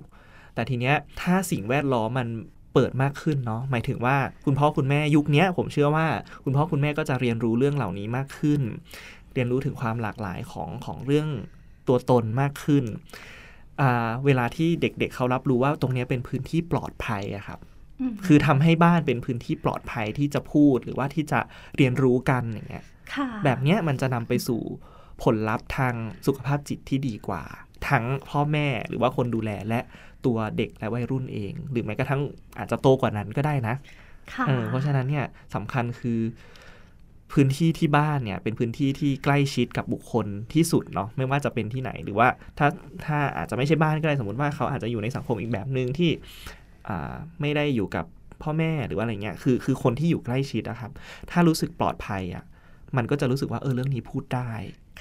[0.55, 2.29] แต่ทีเนี้ยถ้าสิ่งแวดล้อมมัน
[2.75, 6.07] เปิดมากขึ้นเนาะหมายถึงว่าคุณพ่อคุณแม่ยุคเนี้ยผมเชื่อว่า
[6.45, 8.61] คุณพ่อคุณแม่ก็จะเรียนรู้เรื่องเหล่านี้มากขึ้น
[9.35, 11.29] เรียนรู้ถึงความหลากหลายของของเรื่อง
[11.89, 12.85] ตัวตนมากขึ้น
[13.81, 17.72] อ่าเวลาที่เด็กๆเเขารับรู้ว่าตรงเนี้ยเป็นพื้นที่ปลอดภัยอะครับม
[18.27, 21.41] คือทำให้บ้านเป็นพื้นที่ปลอดภัยที่จะพูดหรือว่าที่จะ
[21.77, 22.85] เรียนรู้กันอย่างเงี้ย
[23.15, 24.63] ค่ะแบบเนี้ยมันจะนำไปสู่
[25.23, 25.95] ผลลัพธ์ทาง
[26.27, 27.43] สุขภาพจิตที่ดีกว่า
[27.89, 29.81] ทั้งพ่อแม่หรือว่าคนดูแลและ
[30.27, 32.23] ตัวเด็กและวัยรุ่นเอง หรือแม้กระทั่ง
[32.59, 33.75] อาจจะโตกว่านั้นก็ได้นะ
[34.33, 36.21] ค่ะเออเพราะฉะนั้นเนี่ยสำคัญคือ
[37.33, 42.69] พื้นที่ที่บ้านเนี่ยเป็นพื้นที่ที่ใกล้ชิดกับบุคคลที่สุดเนาะไม่ว่าจะเป็นที่ไหนหรือว่าถ้า
[43.05, 46.62] ถ้าอาจจะไม่ใช่บ้านก็ได้สมมติว่าเขาอาจจะอยู่ในสังคมอีกแบบหนึ่งที่อ่า
[47.41, 48.05] ไม่ได้อยู่กับ
[48.43, 50.91] พ่อแม่หรือว่าอะไรเงี้ยคือคือคนที่อยู่ใกล้ชิดอะครับ
[51.31, 52.45] ถ้ารู้สึกปลอดภัยอะ
[52.97, 54.51] มันก็จะรู้สึกว่าเออเรื่องนี้พูดได้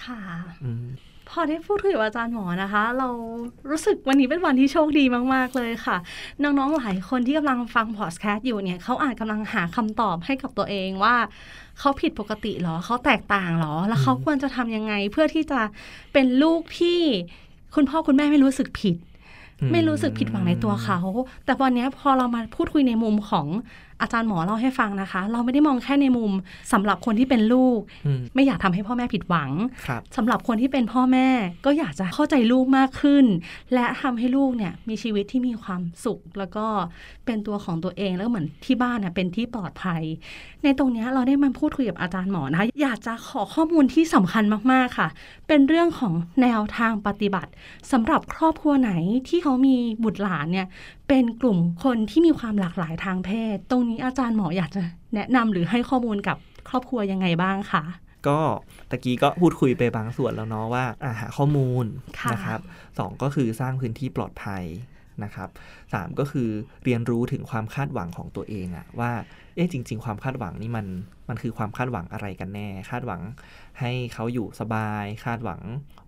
[0.04, 0.22] ค่ะ
[0.63, 0.88] อืม
[1.30, 3.10] พอได้พูดคุยกับอาจารย์หมอนะคะ เรา
[3.70, 5.98] รู้สึกวันนี้เป็นวันที่โชคดีมาก ๆ เลยค่ะ
[6.44, 11.15] น้อง ๆ หลายคนที่กำลังฟังพอดแคสต์อยู่เนี่ยเขาอาจกำลังหาคำตอบให้กับตัวเองว่า
[11.80, 15.60] เขาผิดปกติเหรอเขาแตกต่างเหรอ แล้วเขาควรจะทำยังไงเพื่อที่จะ
[16.13, 17.00] เป็นลูกที่
[17.76, 19.11] คุณพ่อคุณแม่ไม่รู้สึกผิดอืม
[19.71, 21.00] ไม่รู้สึกผิดหวังในตัวเขา
[21.45, 23.47] แต่วันนี้พอเรามาพูดคุยในมุมของ
[24.02, 26.32] อาจารย์หมอเล่าให้ฟังนะคะ เราไม่ได้มองแค่ในมุม
[26.74, 29.52] สำหรับคนที่เป็นลูกอืมไม่อยากทำให้พ่อแม่ผิดหวัง
[29.88, 31.28] ครับสำหรับคนที่เป็นพ่อแม่
[31.66, 33.26] ก็อยากจะเข้าใจลูกมากขึ้น
[33.74, 36.66] และทำให้ลูกเนี่ยมีชีวิตที่มีความสุข แล้วก็
[37.26, 40.02] เป็นตัวของตัวเองแล้วก็เหมือนที่บ้านเนี่ยเป็นที่ปลอดภัย
[40.64, 45.08] ในตรงเนี้ยเราได้มาพูดคุยกับอาจารย์หมอนะคะอยากจะขอข้อมูลที่สำคัญมากๆค่ะ
[45.48, 47.52] เป็นเรื่องของแนวทางปฏิบัติ
[47.92, 48.92] สำหรับครอบครัวไหน
[49.28, 50.68] ที่เขามีบุตรหลานเนี่ย
[51.13, 54.82] เป็นกลุ่มคนที่มีความหลากหลายทางเพศ ตรงนี้อาจารย์หมออยากจะ
[55.15, 56.38] แนะนำหรือให้ข้อมูลกับ
[56.69, 57.84] ครอบครัวยังไงบ้างคะ
[58.28, 58.39] ก็
[58.89, 62.60] ตะกี้ก็พูดคุยไปบางส่วนแล้วเนาะว่าอาหาข้อมูละนะครับ
[63.00, 64.63] สองก็คือสร้างพื้นที่ปลอดภัย
[65.24, 65.50] นะครับ
[65.93, 66.50] สามก็คือ
[66.84, 69.12] เรียนรู้ถึงความคาดหวังของตัวเองอะว่า
[69.56, 70.86] เอ๊ะจริง ๆ ความคาดหวังนี่มัน
[71.30, 73.21] มันคือความคาดหวังอะไรกันแน่ คาดหวัง
[73.80, 75.62] ให้เขาอยู่สบาย คาดหวัง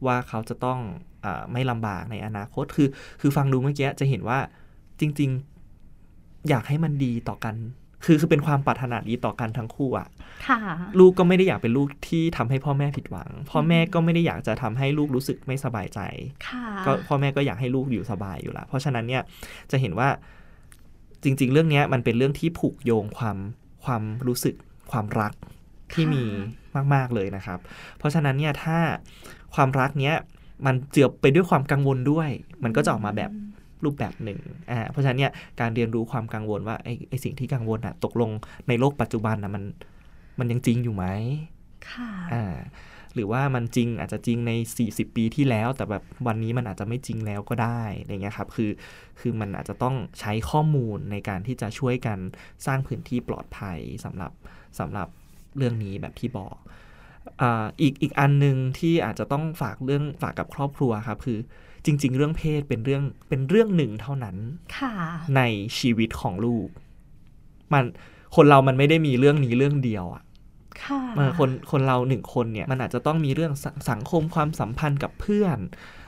[0.06, 0.80] ว่าเขาจะต้อง
[1.26, 2.90] อไม่ลำบากในอนาคตคือ
[3.22, 4.40] คือฟังดูเมื่อกี้จะเห็นว่า
[5.04, 5.32] จริง
[5.90, 7.56] ๆ อยากให้มันดีต่อกัน
[8.06, 10.08] คือคือเป็นความปรารถนาดีต่อกันทั้งคู่อะ
[10.48, 10.60] ค่ะ
[11.00, 16.00] ลูกก็ไม่ได้อยากเป็นลูกที่ทำให้พ่อแม่ผิดหวัง พ่อแม่ก็ไม่ได้อยากจะทำให้ลูกรู้สึกไม่สบายใจ
[16.48, 19.22] ค่ะก็พ่อแม่ก็อยากให้ลูกอยู่สบายอยู่แล้วเพราะฉะนั้นเนี่ย
[19.72, 20.10] จะเห็นว่า
[21.24, 23.38] จริง ๆ เรื่องเนี้ยมันเป็นเรื่องที่ผูกโยงความ
[23.84, 24.56] ความรู้สึก
[24.92, 25.34] ความรัก
[25.94, 26.24] ที่มี
[26.94, 27.60] มาก ๆ เลยนะครับ
[27.98, 28.78] เพราะฉะนั้นเนี่ยถ้า
[29.56, 30.16] ความรักเนี้ย
[30.66, 32.30] มันเจือไปด้วยความกังวลด้วย
[32.64, 33.32] มันก็จะออกมาแบบ
[33.86, 34.40] รูปแบบหนึ่ง
[34.72, 38.32] อ่าเพราะฉะนั้นเนี่ยการเรียนรู้ความกังวลว่าไอ้ไอ้สิ่งที่กังวลอะตกลง
[38.68, 39.64] ในโลกปัจจุบันนะมัน
[40.40, 41.06] มันยังจริงอยู่ไหม
[41.90, 42.56] ค่ะอ่า
[43.14, 44.52] หรือว่ามันจริงอาจจะจริงใน
[44.86, 48.72] 40 ปีที่แล้ว แต่แบบวันนี้มันอาจจะไม่จริงแล้วก็ได้อะไรเงี้ยครับคือ
[49.20, 52.20] คือมันอาจจะต้องใช้ข้อมูลในการที่จะช่วยกัน
[52.66, 54.32] สร้างพื้นที่ปลอดภัยสำหรับ
[54.80, 55.08] สำหรับ
[55.58, 56.56] เรื่องนี้แบบที่บอก
[57.42, 61.40] อ่าอีกอีกอันหนึ่งที่อาจจะต้องฝากเรื่องฝากกับครอบครัวครับคือ
[61.86, 64.38] จริง ๆ เรื่องเพศเป็นเรื่องเป็นเรื่องหนึ่งเท่านั้น
[64.78, 64.94] ค่ะ
[65.36, 65.42] ใน
[65.78, 66.68] ชีวิตของลูก
[67.74, 67.86] มัน
[68.36, 70.24] คนเรามันไม่ได้มีเรื่องนี้เรื่องเดียวอะ
[70.84, 75.58] ค่ะเออคนคนเราหนึ่งคนเนี่ยมันอาจจะต้องมีเรื่องสสังคมความสัมพันธ์กับเพื่อน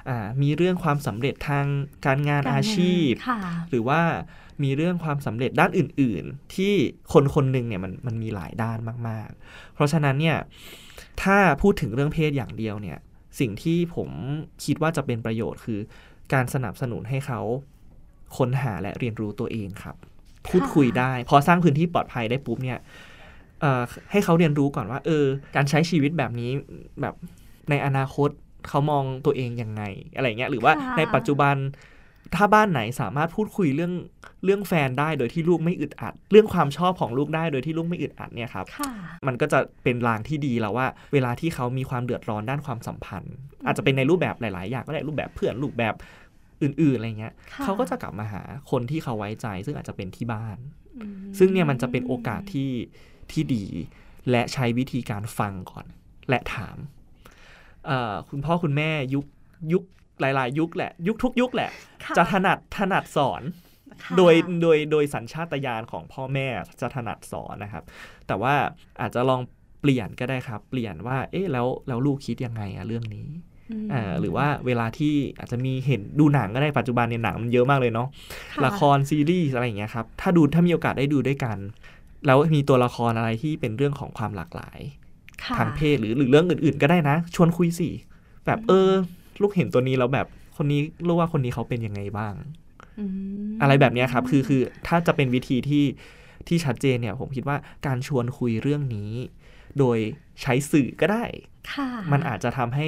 [0.09, 1.65] อ่ามีเรื่องความสำเร็จทาง
[2.05, 4.01] การงานกรอาชีพค่ะหรือว่า
[4.63, 6.73] มีเรื่องความสำเร็จด้านอื่น ๆ ที่
[7.13, 8.77] คนคนหนึ่งเนี่ยมันมันมีหลายด้าน
[9.09, 10.37] มาก ๆ เพราะฉะนั้นเนี่ย
[11.23, 12.97] ถ้าพูดถึงเรื่องเพศอย่างเดียวเนี่ย
[13.39, 14.09] สิ่งที่ผม
[14.65, 15.79] คิดว่าจะเป็นประโยชน์คือ
[16.33, 17.41] การสนับสนุนให้เขา
[18.37, 19.95] ค้นหาและเรียนรู้ตัวเองครับ
[20.47, 22.79] พูดคุยได้ พอสร้างพื้นที่ปลอดภัยได้ปุ๊บเนี่ย
[23.61, 26.49] เอ่อให้เขาเรียนรู้ก่อนว่า เออ การใช้ชีวิตแบบนี้
[27.01, 27.15] แบบ
[27.69, 28.29] ในอนาคต
[28.67, 29.83] เขามองตัวเองยังไง
[30.15, 31.55] อะไรเงี้ยหรือว่าค่ะในปัจจุบัน
[32.35, 33.93] ถ้าบ้านไหนสามารถพูดคุยเรื่อง
[34.45, 38.91] เรื่องแฟนได้โดยที่ลูกไม่อึดอัด เรื่องความชอบของลูกได้โดยที่ลูกไม่อึดอัดเนี่ยครับค่ะ
[39.27, 43.35] มันก็จะเป็นรางที่ดีแล้วว่า เวลาที่เขามีความเดือดร้อนด้านความสัมพันธ์
[43.65, 45.93] อาจจะเป็นในรูปแบบหลาย ๆ อย่างก็ได้รูปแบบเพื่อนรูปแบบ
[46.63, 50.57] อื่น ๆ อะไรเงี้ยค่ะเขาก็จะกลับมาหาคนที่เขาไว้ใจ ซึ่งอาจจะเป็นที่บ้าน
[50.97, 52.71] อืมซึ่งเนี่ยมันจะเป็นโอกาสที่
[53.31, 53.65] ที่ดี
[54.29, 55.85] และใช้วิธีการฟังก่อน
[56.29, 56.77] และถาม
[57.85, 59.25] เอ่อคุณพ่อคุณแม่ยุค
[59.73, 59.83] ยุค
[60.21, 61.69] หลาย ๆ ยุคแหละ ยุคทุกยุคแหละ
[62.03, 63.41] ค่จะถนัดถนัดสอน
[64.03, 66.47] ค่ะโดยโดยโดยสัญชาตญาณของพ่อแม่
[66.81, 67.83] จะถนัดสอนนะครับ
[68.27, 68.53] แต่ว่า
[69.01, 69.41] อาจจะลอง
[69.81, 73.27] เปลี่ยนก็ได้ครับ เปลี่ยนว่า เอ๊ะแล้วแล้วลูกคิดยังไงอะเรื่องนี้
[73.83, 78.07] มอ่าหรือว่าเวลาที่อาจจะมีเห็นดูหนังก็ได้ปัจจุบันเนี่ยหนังมันเยอะมากเลยเนาะ
[78.53, 81.57] ค่ะละครซีรีส์อะไรอย่างเงี้ยครับถ้าดูถ้ามีโอกาสได้ดูด้วยกัน
[82.25, 84.79] แล้วมีตัวละครอะไรที่เป็นเรื่องของความหลากหลาย
[85.43, 87.89] ค่ะทางเพศหรือหรือเรื่องอื่น ๆ ก็ได้นะ ชวนคุยสิ
[88.45, 88.89] แบบเออ
[89.41, 92.33] ลูกเห็นตัวนี้แล้วแบบคนนี้ลูกว่าคนนี้เขาเป็นยังไงบ้าง
[92.99, 93.05] อื
[93.45, 95.85] มอะไรแบบเนี้ยครับ คือคือถ้าจะเป็นวิธีที่
[96.47, 99.11] ที่ชัดเจนเนี่ย ผมคิดว่าการชวนคุยเรื่องนี้
[99.79, 99.97] โดย
[100.41, 101.23] ใช้สื่อก็ได้
[101.71, 102.87] ค่ะมันอาจจะทำให้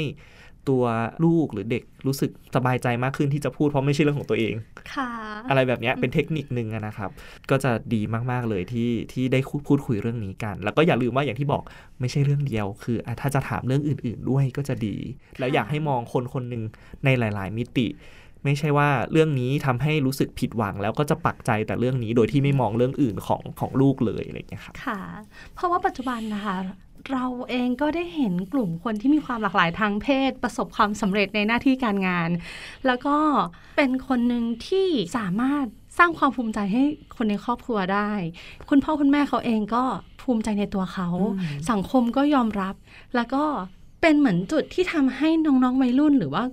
[0.69, 0.83] ตัว
[1.25, 4.53] ลูกหรือเด็กรู้สึกสบายใจมากขึ้นที่จะพูดเพราะไม่ใช่เรื่องของตัวเอง
[4.93, 5.09] ค่ะ
[5.49, 7.09] อะไรแบบเนี้ยเป็นเทคนิคนึงอะนะครับ
[7.49, 8.01] ก็จะดี
[8.31, 11.63] มากๆเลยที่ที่ได้พูดคุยเรื่องนี้กัน แล้วก็อย่าลืมว่าอย่างที่บอก
[11.99, 14.95] ไม่ใช่เรื่องเดียว คืออะถ้าจะถามเรื่องอื่น ๆ ด้วยก็จะดี
[15.39, 16.63] แล้วอยากให้มองคนคนหนึ่ง
[17.05, 17.87] ในหลาย ๆ มิติ
[18.43, 24.99] ไม่ใช่ว่าเรื่องนี้ทำให้รู้สึกผิดหวัง แล้วก็จะปักใจแต่เรื่องนี้โดยที่ไม่มองเรื่องอื่นของของลูกเลยอะไรอย่างเงี้ยครับค่ะ
[25.55, 26.57] เพราะว่าปัจจุบันนะคะ
[27.11, 32.29] เราเองก็ได้เห็นกลุ่มคนที่มีความหลากหลายทางเพศ ประสบความสำเร็จในหน้าที่การงาน
[32.87, 33.17] แล้วก็
[33.75, 35.65] เป็นคนหนึ่งที่สามารถ
[35.97, 36.83] สร้างความภูมิใจให้
[37.15, 38.11] คนในครอบครัวได้
[38.69, 39.83] คุณพ่อคุณแม่เขาเองก็
[40.21, 41.07] ภูมิใจในตัวเขา
[41.39, 42.75] อืมสังคมก็ยอมรับ
[43.15, 43.43] แล้วก็
[44.01, 46.43] เป็นเหมือนจุดที่ทำให้น้องๆวัยรุ่นหรือว่า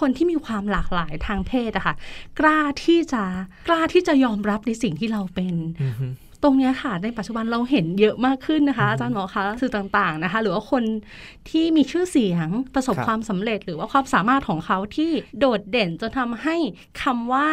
[0.00, 1.94] คนที่มีความหลากหลายทางเพศอะค่ะ
[2.40, 3.22] กล้าที่จะ
[3.68, 6.06] กล้าที่จะยอมรับในสิ่งที่เราเป็นอือฮึ
[6.42, 10.82] ตรงเนี้ยค่ะในปัจจุบันเราเห็นเยอะมากขึ้นนะคะอืมอาจารย์หมอคะสื่อต่างๆนะคะ หรือว่าคน
[11.50, 16.56] ที่มีชื่อเสียงประสบครับความสำเร็จ หรือว่าความสามารถของเขาที่โดดเด่นจนทำให้
[17.02, 17.48] คำว่า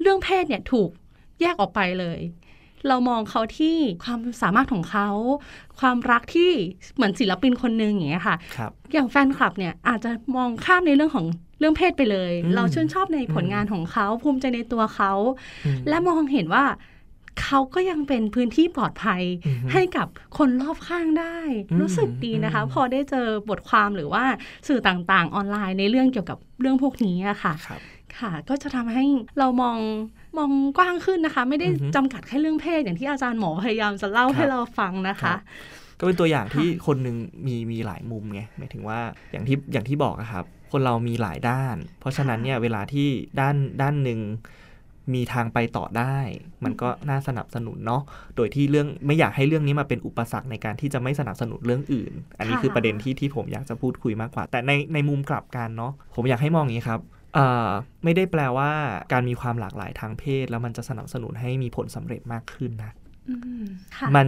[0.00, 0.90] เรื่องเพศเนี่ยถูก
[1.40, 2.20] แยกออกไปเลย
[2.88, 5.08] เรามองเขาที่ความสามารถของเขา
[5.80, 6.50] ความรักที่
[6.94, 11.26] เหมือนศิลปินคนหนึ่งอย่างเงี้ยค่ะครับอย่างแฟนคลับเนี่ยอาจจะมองข้ามในเรื่องของ
[11.60, 15.12] เรื่องเพศไปเลยอืมเราชื่นชอบในผลงานของเขาภูมิใจในตัวเขา
[15.66, 16.64] อืมและมองเห็นว่า
[17.42, 21.38] เขาก็ยังเป็นพื้นที่ปลอดภัยอือฮึให้กับคนรอบข้างได้
[21.70, 24.24] อืมรู้สึกดีนะคะอืมพอได้เจอบทความหรือว่า
[24.68, 27.80] สื่อต่างๆ ออนไลน์ในเรื่องเกี่ยวกับเรื่องพวกนี้อะค่ะครับ
[28.18, 29.04] ค่ะ ก็จะทำให้
[29.38, 29.78] เรามอง
[30.38, 35.38] มองกว้างขึ้นนะคะ ไม่ได้อือฮึจำกัดแค่เรื่องเพศอย่างที่อาจารย์หมอพยายามจะเล่าครับให้เราฟังนะครัคะบ
[35.98, 38.98] ก็เป็นตัวอย่างที่คนหนึ่งมีมีหลายมุมไงหมายถึงว่า
[39.32, 43.08] อย่างที่อย่างที่บอกอะครับ คนเรามีหลายด้าน เพราะฉะนั้นเนี่ยเวลาที่
[43.40, 44.20] ด้านด้านหนึ่ง
[45.14, 46.16] มีทางไปต่อได้
[46.64, 48.02] มันก็น่าสนับสนุนเนาะ
[48.36, 57.00] โดยที่เรื่องไม่อยากให้เรื่องนี้มาเป็นอุปสรรคในการที่จะไม่สนับสนุนเรื่องอื่น อันนี้ค่ะคือประเด็นที่ที่ผมอยากจะพูดคุยมากกว่า แต่ในในมุมกลับกันเนาะผมอยากให้มองอย่างนี้ครับ
[57.34, 57.68] เอ่อ
[58.04, 58.70] ไม่ได้แปลว่า
[59.12, 62.92] การมีความหลากหลายทางเพศ แล้วมันจะสนับสนุนให้มีผลสำเร็จมากขึ้นนะ
[63.28, 63.64] อืม
[63.96, 64.26] ค่ะมัน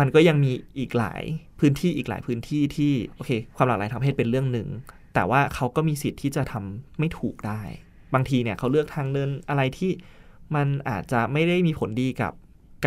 [0.00, 1.22] มันก็ยังมีอีกหลาย
[1.60, 4.68] พื้นที่อีกหลายพื้นที่ที่โอเค ความหลากหลายทางเพศเป็นเรื่องหนึ่ง
[5.14, 7.62] แต่ว่าเขาก็มีสิทธิ์ที่จะทำไม่ถูกได้
[8.14, 9.90] บางทีเนี่ยเขาเลือกทางเดินอะไรที่
[10.54, 12.32] มันอาจจะไม่ได้มีผลดีกับ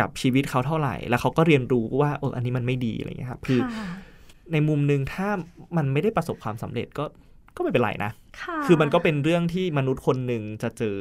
[0.04, 3.86] ับชีวิตเขาเท่าไหร่ แล้วเขาก็เรียนรู้ว่าเอออันนี้มันไม่ดีอะไรอย่างเงี้ยครับคือค่ะ
[4.52, 5.28] ในมุมหนึ่งถ้า
[5.76, 7.04] มันไม่ได้ประสบความสำเร็จก็
[7.56, 10.96] ก็ไม่เป็นไรนะค่ะคือมันก็เป็นเรื่องที่มนุษย์คนหนึ่งจะเจอ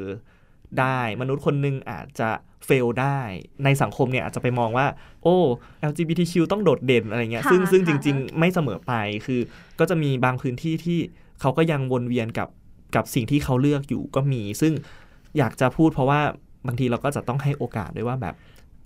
[0.79, 2.29] ได้ มนุษย์คนหนึ่งอาจจะ
[2.65, 3.19] เฟลได้
[3.63, 4.87] ในสังคมเนี่ยอาจจะไปมองว่า
[5.23, 5.37] โอ้
[5.89, 8.93] LGBTQ ต้องโดดเด่นอะไรเงี้ยค่ะซึ่งซึ่งค่ะจริง ๆ ไม่เสมอไป
[9.25, 9.39] คือ
[9.79, 10.99] ก็จะมีบางพื้นที่ที่
[11.41, 12.49] เขาก็ยังวนเวียนกับ
[12.95, 14.73] กับสิ่งที่เขาเลือกอยู่ก็มี ซึ่ง
[15.37, 16.21] อยากจะพูดเพราะว่า
[16.67, 18.35] บางทีเราก็จะต้องให้โอกาสด้วยว่าแบบ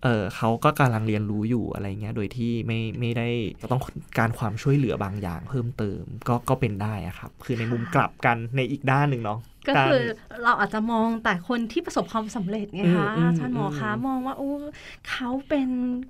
[0.03, 3.27] เออเขาก็กำลังเรียนรู้อยู่อะไรเงี้ย โดยที่ไม่ไม่ได้
[3.71, 3.81] ต้อง
[4.17, 10.05] การความช่วยเหลือบางอย่างเพิ่มเติมก็ก็เป็นได้อะครับ คือในมุมกลับกันในอีกด้านหนึ่งเนาะ ก็ด้านคือ
[10.43, 14.51] เราอาจจะมองแต่คนที่ประสบความสำเร็จไงคะอืมอืมอาจารย์หมอคะอืมมองว่าโอ้
[15.09, 15.69] เขาเป็น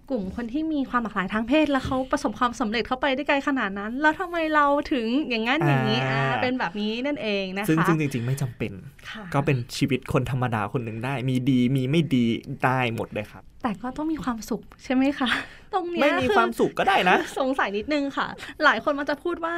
[0.10, 8.72] กลุ่มคนที่มีความหลากหลายทางเพศ แล้วเขาประสบความสำเร็จเขาไปได้ไกลขนาดนั้น แล้วทำไมเราถึงอย่างนั้นอย่างนี้อ่าเป็นแบบนี้นั่นเองนะคะซึ่งซึ่งจริง ๆ ไม่จำเป็น
[9.10, 12.26] ค่ะก็เป็นชีวิตคนธรรมดาคนหนึ่งได้ มีดีมีไม่ดี
[12.64, 15.30] ได้หมดเลยครับ แต่ก็ต้องมีความสุขใช่ไหมคะ
[15.74, 18.28] ตรงเนี้ยไม่มีอความสุขก็ได้นะ สงสัยนิดนึงค่ะ
[18.64, 19.56] หลายคนมักจะพูดว่า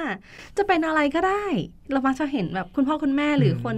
[0.58, 1.46] จะเป็นอะไรก็ได้
[1.92, 3.76] เรามักจะเห็นแบบคุณพ่อคุณแม่หรืออมคน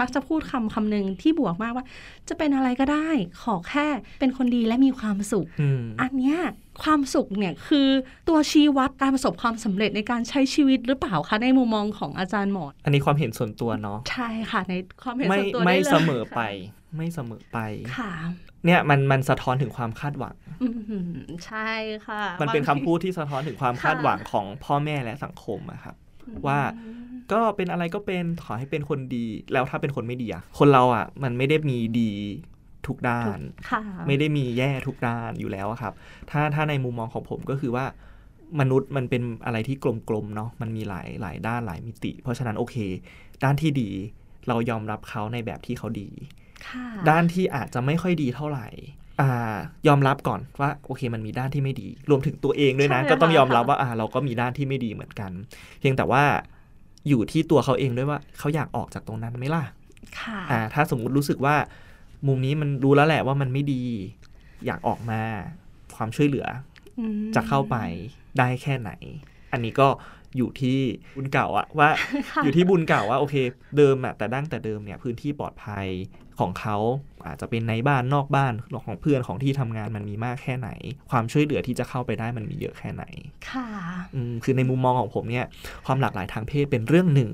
[0.00, 1.84] มักจะพูดคำคำหนึ่งที่บวกมากว่า
[2.28, 3.08] จะเป็นอะไรก็ได้
[3.42, 3.86] ขอแค่
[4.20, 6.38] เป็นคนดีและมีความสุขอืมอันเนี้ย
[6.82, 7.88] ความสุขเนี่ยคือ
[8.28, 16.40] ตัวชี้วัดการประสบความสำเร็จในการใช้ชีวิตหรือเปล่าคะในมุมมองของอาจารย์หมออันนี้ความเห็นส่วนตัวเนาะใช่ค่ะในความเห็นไม่ส่วนตัวไม่ด้ลยเสมอไป
[16.96, 17.58] ไม่เสมอไป
[17.98, 18.12] ค่ะ
[18.64, 20.68] เนี่ยมันมันสะท้อนถึงความคาดหวังอื
[21.08, 21.12] ม
[21.46, 21.70] ใช่
[22.06, 25.96] ค่ะ มันเป็นบางคำทีพูดที่สะท้อนถึงความค่ะคาดหวังของพ่อแม่และสังคมอะครับ
[26.46, 26.60] ว่า
[27.32, 32.12] ก็เป็นอะไรก็เป็นขอให้เป็นคนดี แล้วถ้าเป็นคนไม่ดีอะคนเราอะมันไม่ได้มีดี
[32.86, 33.38] ทุกด้าน
[33.70, 35.94] ค่ะไม่ได้มีแย่ทุกด้านอยู่แล้วอะครับ
[36.30, 37.84] ถ้าถ้าในมุมมองของผมก็คือว่า
[38.60, 39.76] มนุษย์มันเป็นอะไรที่
[40.08, 42.76] กลมๆเนาะมันมีหลายหลายด้านหลายมิติ เพราะฉะนั้นโอเค
[43.44, 43.90] ด้านที่ดี
[44.48, 46.39] เรายอมรับเขาในแบบที่เขาดีค่ะ
[47.10, 48.66] ด้านที่อาจจะไม่ค่อยดีเท่าไหร่
[49.20, 55.30] อ่ายอมรับก่อนว่าโอเคมันมีด้านที่ไม่ดี รวมถึงตัวเองด้วยนะใช่ก็ต้องค่ะยอมรับว่าอ่าเราก็มีด้านที่ไม่ดีเหมือนกัน
[55.80, 56.24] เพียงแต่ว่า
[57.08, 59.64] อยู่ที่ตัวเขาเองด้วยว่าเขาอยากออกจากตรงนั้นไหมล่ะ
[60.20, 61.56] ค่ะอ่าถ้าสมมุติรู้สึกว่า
[62.26, 63.82] มุมนี้มันรู้แล้วแหละว่ามันไม่ดี
[64.66, 65.20] อยากออกมา
[65.96, 66.46] ความช่วยเหลือ
[66.98, 67.76] อืมจะเข้าไป
[68.38, 68.90] ได้แค่ไหน
[69.52, 69.88] อันนี้ก็
[70.36, 70.78] อยู่ที่
[71.16, 71.88] บุญเก่าอะว่า
[72.30, 73.34] ค่ะอยู่ที่บุญเก่าว่าโอเค
[73.76, 75.86] เดิมอะแต่ดั้งแต่เดิมเนี่ยพื้นที่ปลอดภัย
[76.40, 76.76] ของเขา
[77.26, 78.52] อาจจะเป็นในบ้านนอกบ้าน
[78.86, 80.70] ของเพื่อนของที่ทำงานมันมีมากแค่ไหน
[81.10, 83.04] ความช่วยเหลือที่จะเข้าไปได้มันมีเยอะแค่ไหน
[83.50, 83.68] ค่ะ
[84.14, 85.46] อืมคือในมุมมองของผมเนี่ย
[85.86, 87.30] ความหลากหลายทางเพศเป็นเรื่องหนึ่ง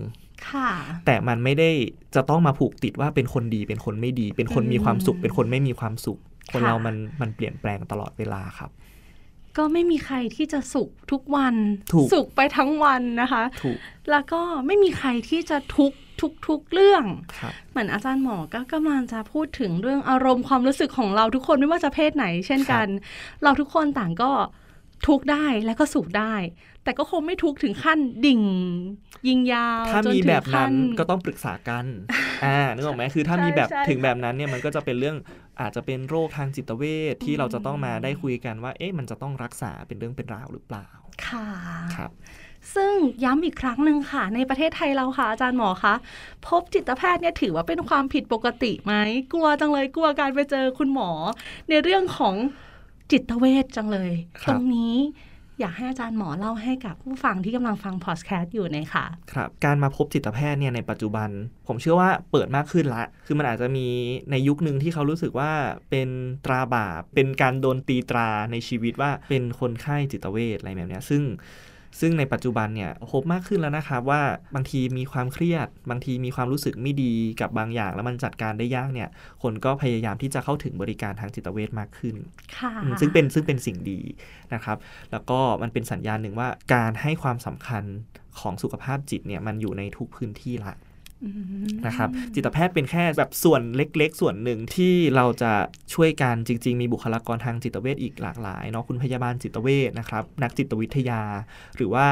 [0.51, 0.71] ค่ะ
[1.07, 1.71] แต่มันไม่ได้
[2.15, 6.19] จะต้องมาผูกติดว่าเป็นคนดีเป็นคนไม่ดี เป็นคนมีความสุขอืมเป็นคนไม่มีความสุข
[6.53, 8.71] คนค่ะเรามันมันเปลี่ยนแปลงตลอดเวลาครับ
[9.59, 11.55] ก็ไม่มีใครที่จะสุขทุกวัน
[11.93, 13.79] ถูกสุขไปทั้งวันนะคะถูก
[14.11, 17.05] แล้วก็ไม่มีใครที่จะทุกข์ทุกทุกเรื่อง
[17.39, 22.87] ครับเหมือนอาจารย์หมอก็กำลังจะพูดถึงเรื่องอารมณ์ความรู้สึกของเราทุกคนไม่ว่าจะเพศไหน เช่นกัน
[23.43, 24.31] เราทุกคนต่างก็
[25.07, 26.35] ทุกข์ได้และก็สุขได้
[26.85, 28.43] แต่ก็คงไม่ทุกข์ถึงขั้นดิ่ง
[29.29, 31.85] ยิงยาวถ้าจนมีถึงแบบนั้นขั้ก็ต้องปรึกษากัน
[32.45, 35.17] อ่านึกออกไหมคือถ้ามีแบบใช่ใช่ถึงแบบนั้นเนี่ยมันก็จะเป็นเรื่อง
[35.61, 40.87] อาจจะเป็นโรคทางจิตเวชที่เราจะต้องมาได้คุยกันว่า เอ๊ะมันจะต้องรักษาเป็นเรื่องเป็นราวหรือเปล่า
[41.27, 41.49] ค่ะ
[41.97, 42.11] ครับ
[42.75, 42.93] ซึ่ง
[43.25, 45.95] ย้ำอีกครั้งหนึ่งค่ะ ในประเทศไทยเราค่ะ อาจารย์หมอคะ
[46.47, 48.95] พบจิตแพทย์เนี่ยถือว่าเป็นความผิดปกติไหม
[49.33, 51.11] กลัวจังเลยกลัวการไปเจอคุณหมอ
[51.69, 52.35] ในเรื่องของ
[53.13, 54.97] จิตเวชจังเลยครับตรงนี้
[55.61, 61.29] อยากให้อาจารย์หมอเล่าให้กับผู้ฟังที่กำลังฟังพอดแคสต์อยู่หน่อยค่ะครับการมาพบจิตแพทย์เนี่ยในปัจจุบัน
[61.67, 63.87] ผมเชื่อว่าเปิดมากขึ้นละ คือมันอาจจะมี
[64.31, 65.53] ในยุคหนึ่งที่เขารู้สึกว่า
[65.91, 66.09] เป็น
[66.45, 71.23] ตราบาปเป็นการโดนตีตราในชีวิตว่าเป็นคนไข้จิตเวชอะไรแบบนี้ซึ่ง
[72.01, 74.23] ซึ่งในปัจจุบันเนี่ยพบมากขึ้นแล้วนะครับว่า
[74.55, 79.09] บางทีมีความเครียด บางทีมีความรู้สึกไม่ดีกับบางอย่าง แล้วมันจัดการได้ยากเนี่ย
[79.43, 82.17] คนก็พยายามที่จะเข้าถึงบริการทางจิตเวชมากขึ้น
[82.59, 84.01] ค่ะอืมซึ่งเป็นซึ่งเป็นสิ่งดี
[84.55, 84.77] นะครับ
[85.13, 87.85] แล้วก็มันเป็นสัญญาณหนึ่งว่าการให้ความสำคัญ
[88.41, 90.96] ของสุขภาพจิตเนี่ยมันอยู่ในทุกพื้นที่ละอืม
[91.87, 95.53] นะครับจิตแพทย์เป็นแค่แบบส่วนเล็ก ๆ ส่วนหนึ่งที่เราจะ
[95.95, 101.23] ช่วยกันจริง ๆ มีบุคลากรทางจิตเวชอีกหลากหลายเนาะคุณพยาบาลจิตเวชนะครับนักจิตวิทยา
[101.77, 102.07] หรือว่า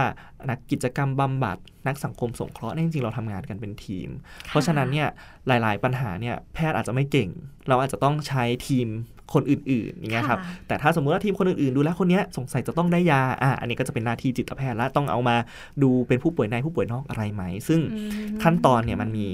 [0.51, 4.09] นักกิจกรรมบำบัด นักสังคมสงเคราะห์จริงๆเราทำงานกันเป็นทีม
[4.49, 5.09] เพราะฉะนั้นเนี่ย
[5.47, 7.31] หลาย ๆ ปัญหาเนี่ยแพทย์อาจจะไม่เก่ง
[7.69, 8.89] เราอาจจะต้องใช้ทีม
[9.33, 15.37] คนอื่นๆอย่างเงี้ยครับค่ะแต่ถ้าสมมติว่าทีมคนอื่นๆ ดูแลคนเนี้ยสงสัยจะต้องได้ยาอะอันนี้ก็จะเป็นหน้าที่จิตแพทย์และต้องเอามา
[15.83, 19.27] ดูเป็นผู้ป่วยในผู้ป่วยนอกอะไรไหม ซึ่งอืมขั้นตอนเนี่ยมันมี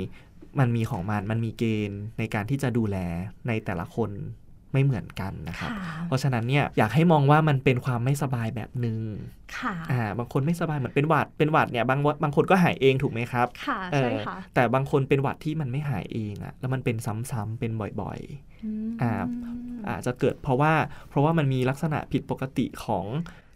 [0.61, 2.97] มันมีของมันมันมีเกณฑ์ในการที่จะดูแล
[3.49, 4.11] ในแต่ละคน
[4.73, 8.99] ไม่เหมือนกันนะครับค่ะเพราะฉะนั้นเนี่ยอยากให้มองว่ามันเป็นความไม่สบายแบบหนึ่ง
[9.59, 16.97] ค่ะอ่าบางคนไม่สบายเหมือนเป็นหวัดเป็นหวัดเนี่ยบางบางคนก็หายเองถูกไหมครับค่ะเอใช่อค่ะแต่บางคนเป็นหวัดที่มันไม่หายเองอะแล้วมันเป็น
[17.31, 19.13] ซ้ำๆเป็นบ่อยๆอ่า
[19.89, 20.73] อาจจะเกิดเพราะว่า
[21.09, 23.07] เพราะว่ามันมีลักษณะผิดปกติของ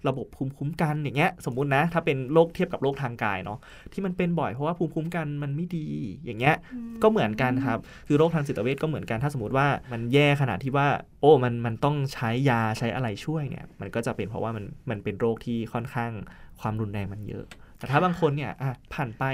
[0.09, 3.59] ระบบภูมิคุ้มกันอย่างเงี้ยสมมุตินะ ถ้าเป็นโรคเทียบกับโรคทางกายเนาะ
[3.93, 5.87] ที่มันเป็นบ่อยเพราะว่าภูมิคุ้มกันมันไม่ดี
[6.25, 6.57] อย่างเงี้ย
[7.03, 10.89] ก็เหมือนกันครับ คือโรคทางจิตเวชก็เหมือนกันถ้าสมมติว่ามันแย่ขนาดที่ว่า
[11.21, 16.13] โอ้มันมันต้องใช้ยาใช้อะไรช่วยเนี่ยมันก็จะเป็นเพราะว่ามันมันเป็นโรคที่ค่อนข้าง
[16.61, 17.45] ความรุนแรงมันเยอะ
[17.79, 19.25] แต่ถ้าบางคนเนี่ยอะผ่านไป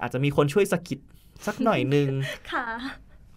[0.00, 0.98] อาจจะมีคนช่วยสะกิด
[1.46, 2.08] สักหน่อยนึง
[2.52, 2.64] ค่ะ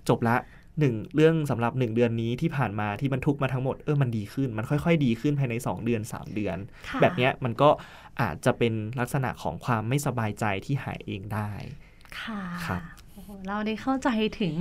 [0.10, 0.38] จบละ
[0.80, 6.58] หนึ่งเรื่องสำหรับหนึ่งเดือนนี้ที่ผ่านมาที่มันทุกข์มาทั้งหมดเออมันดีขึ้น มันค่อยๆ ดีขึ้นภายใน 2 เดือน 3 เดือน
[6.90, 7.70] ค่ะแบบเนี้ยมันก็
[8.22, 11.52] อาจจะเป็นลักษณะของความไม่สบายใจที่หายเองได้
[12.22, 12.82] ค่ะครับ
[13.14, 14.54] โอ้โหเราได้เข้าใจถึง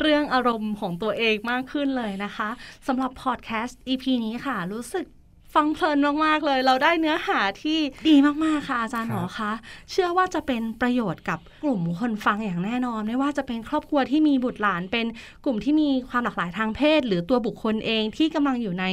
[0.00, 2.48] เรื่องอารมณ์ของตัวเองมากขึ้นเลยนะคะ
[2.86, 5.06] สำหรับพอดแคสต์ EP นี้ค่ะ รู้สึก
[5.54, 9.52] ฟังเพลินมาก ๆ เลย เราได้เนื้อหาที่ดีมาก ๆ ค่ะอาจารย์หมอคะ
[9.90, 15.06] เชื่อว่าจะเป็นประโยชน์กับกลุ่มคนฟังอย่างแน่นอน ไม่ว่าจะเป็นครอบครัวที่มีบุตรหลาน เป็น
[15.44, 18.84] กลุ่มที่มีความหลากหลายทางเพศ หรือตัวบุคคลเองที่กำลังอยู่ใน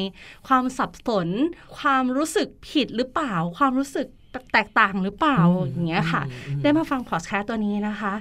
[0.48, 1.28] ความสับสน
[1.78, 4.08] ความรู้สึกผิดหรือเปล่า ความรู้สึก
[4.54, 8.14] แตกต่างหรือเปล่าอย่างเงี้ยค่ะอืมได้มาฟังพอดแคสต์ตัวนี้นะคะ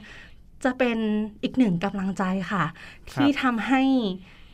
[0.64, 0.98] จะเป็น
[1.42, 2.22] อีกหนึ่งกำลังใจ
[2.52, 2.64] ค่ะ
[3.12, 3.82] ที่ทำให้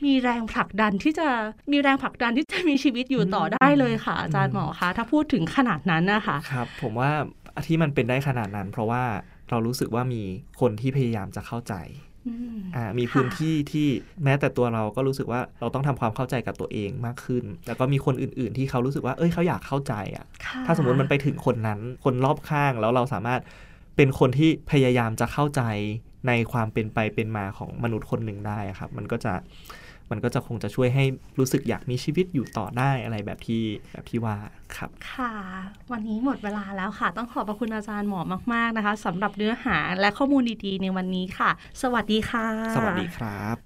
[0.04, 1.28] มีแรงผลักดันที่จะ
[1.72, 7.10] มีแรงผลักดันที่จะมีชีวิตอยู่ต่อได้เลยค่ะ อาจารย์หมอคะถ้าพูดถึงขนาดนั้นนะคะครับผมว่า
[7.66, 9.02] ที่มันเป็นได้ขนาดนั้น เพราะว่า
[9.50, 10.22] เรารู้สึกว่ามี
[10.60, 11.74] คนที่พยายามจะเข้าใจ
[12.26, 13.88] อืมอ่ามีค่ะพื้นที่ที่
[14.24, 23.40] แม้แต่ตัวเราก็รู้สึกว่าเราต้องทำความเข้าใจกับตัวเองมากขึ้น แล้วก็มีคนอื่น ๆ ที่เขารู้สึกว่าเอ้ยเขาอยากเข้าใจอะค่ะถ้าสมมติมันไปถึงคนนั้น คนรอบข้างแล้วเราสามารถ
[23.96, 25.62] เป็นคนที่พยายามจะเข้าใจ
[26.26, 29.34] ในความเป็นไปเป็นมาของมนุษย์คนหนึ่งได้อะครับ มันก็จะ
[30.10, 31.04] มันก็จะคงจะช่วยให้
[31.38, 33.62] รู้สึกอยากมีชีวิตอยู่ต่อได้อะไรแบบที่
[33.92, 34.36] แบบที่ว่า
[34.76, 35.32] ครับ ค่ะ
[35.92, 38.20] วันนี้หมดเวลาแล้วค่ะ ต้องขอบพระคุณอาจารย์หมอ
[38.54, 41.50] มาก ๆนะคะสำหรับเนื้อหาและข้อมูลดีๆ ในวันนี้ค่ะ
[41.82, 43.65] สวัสดีค่ะ สวัสดีครับ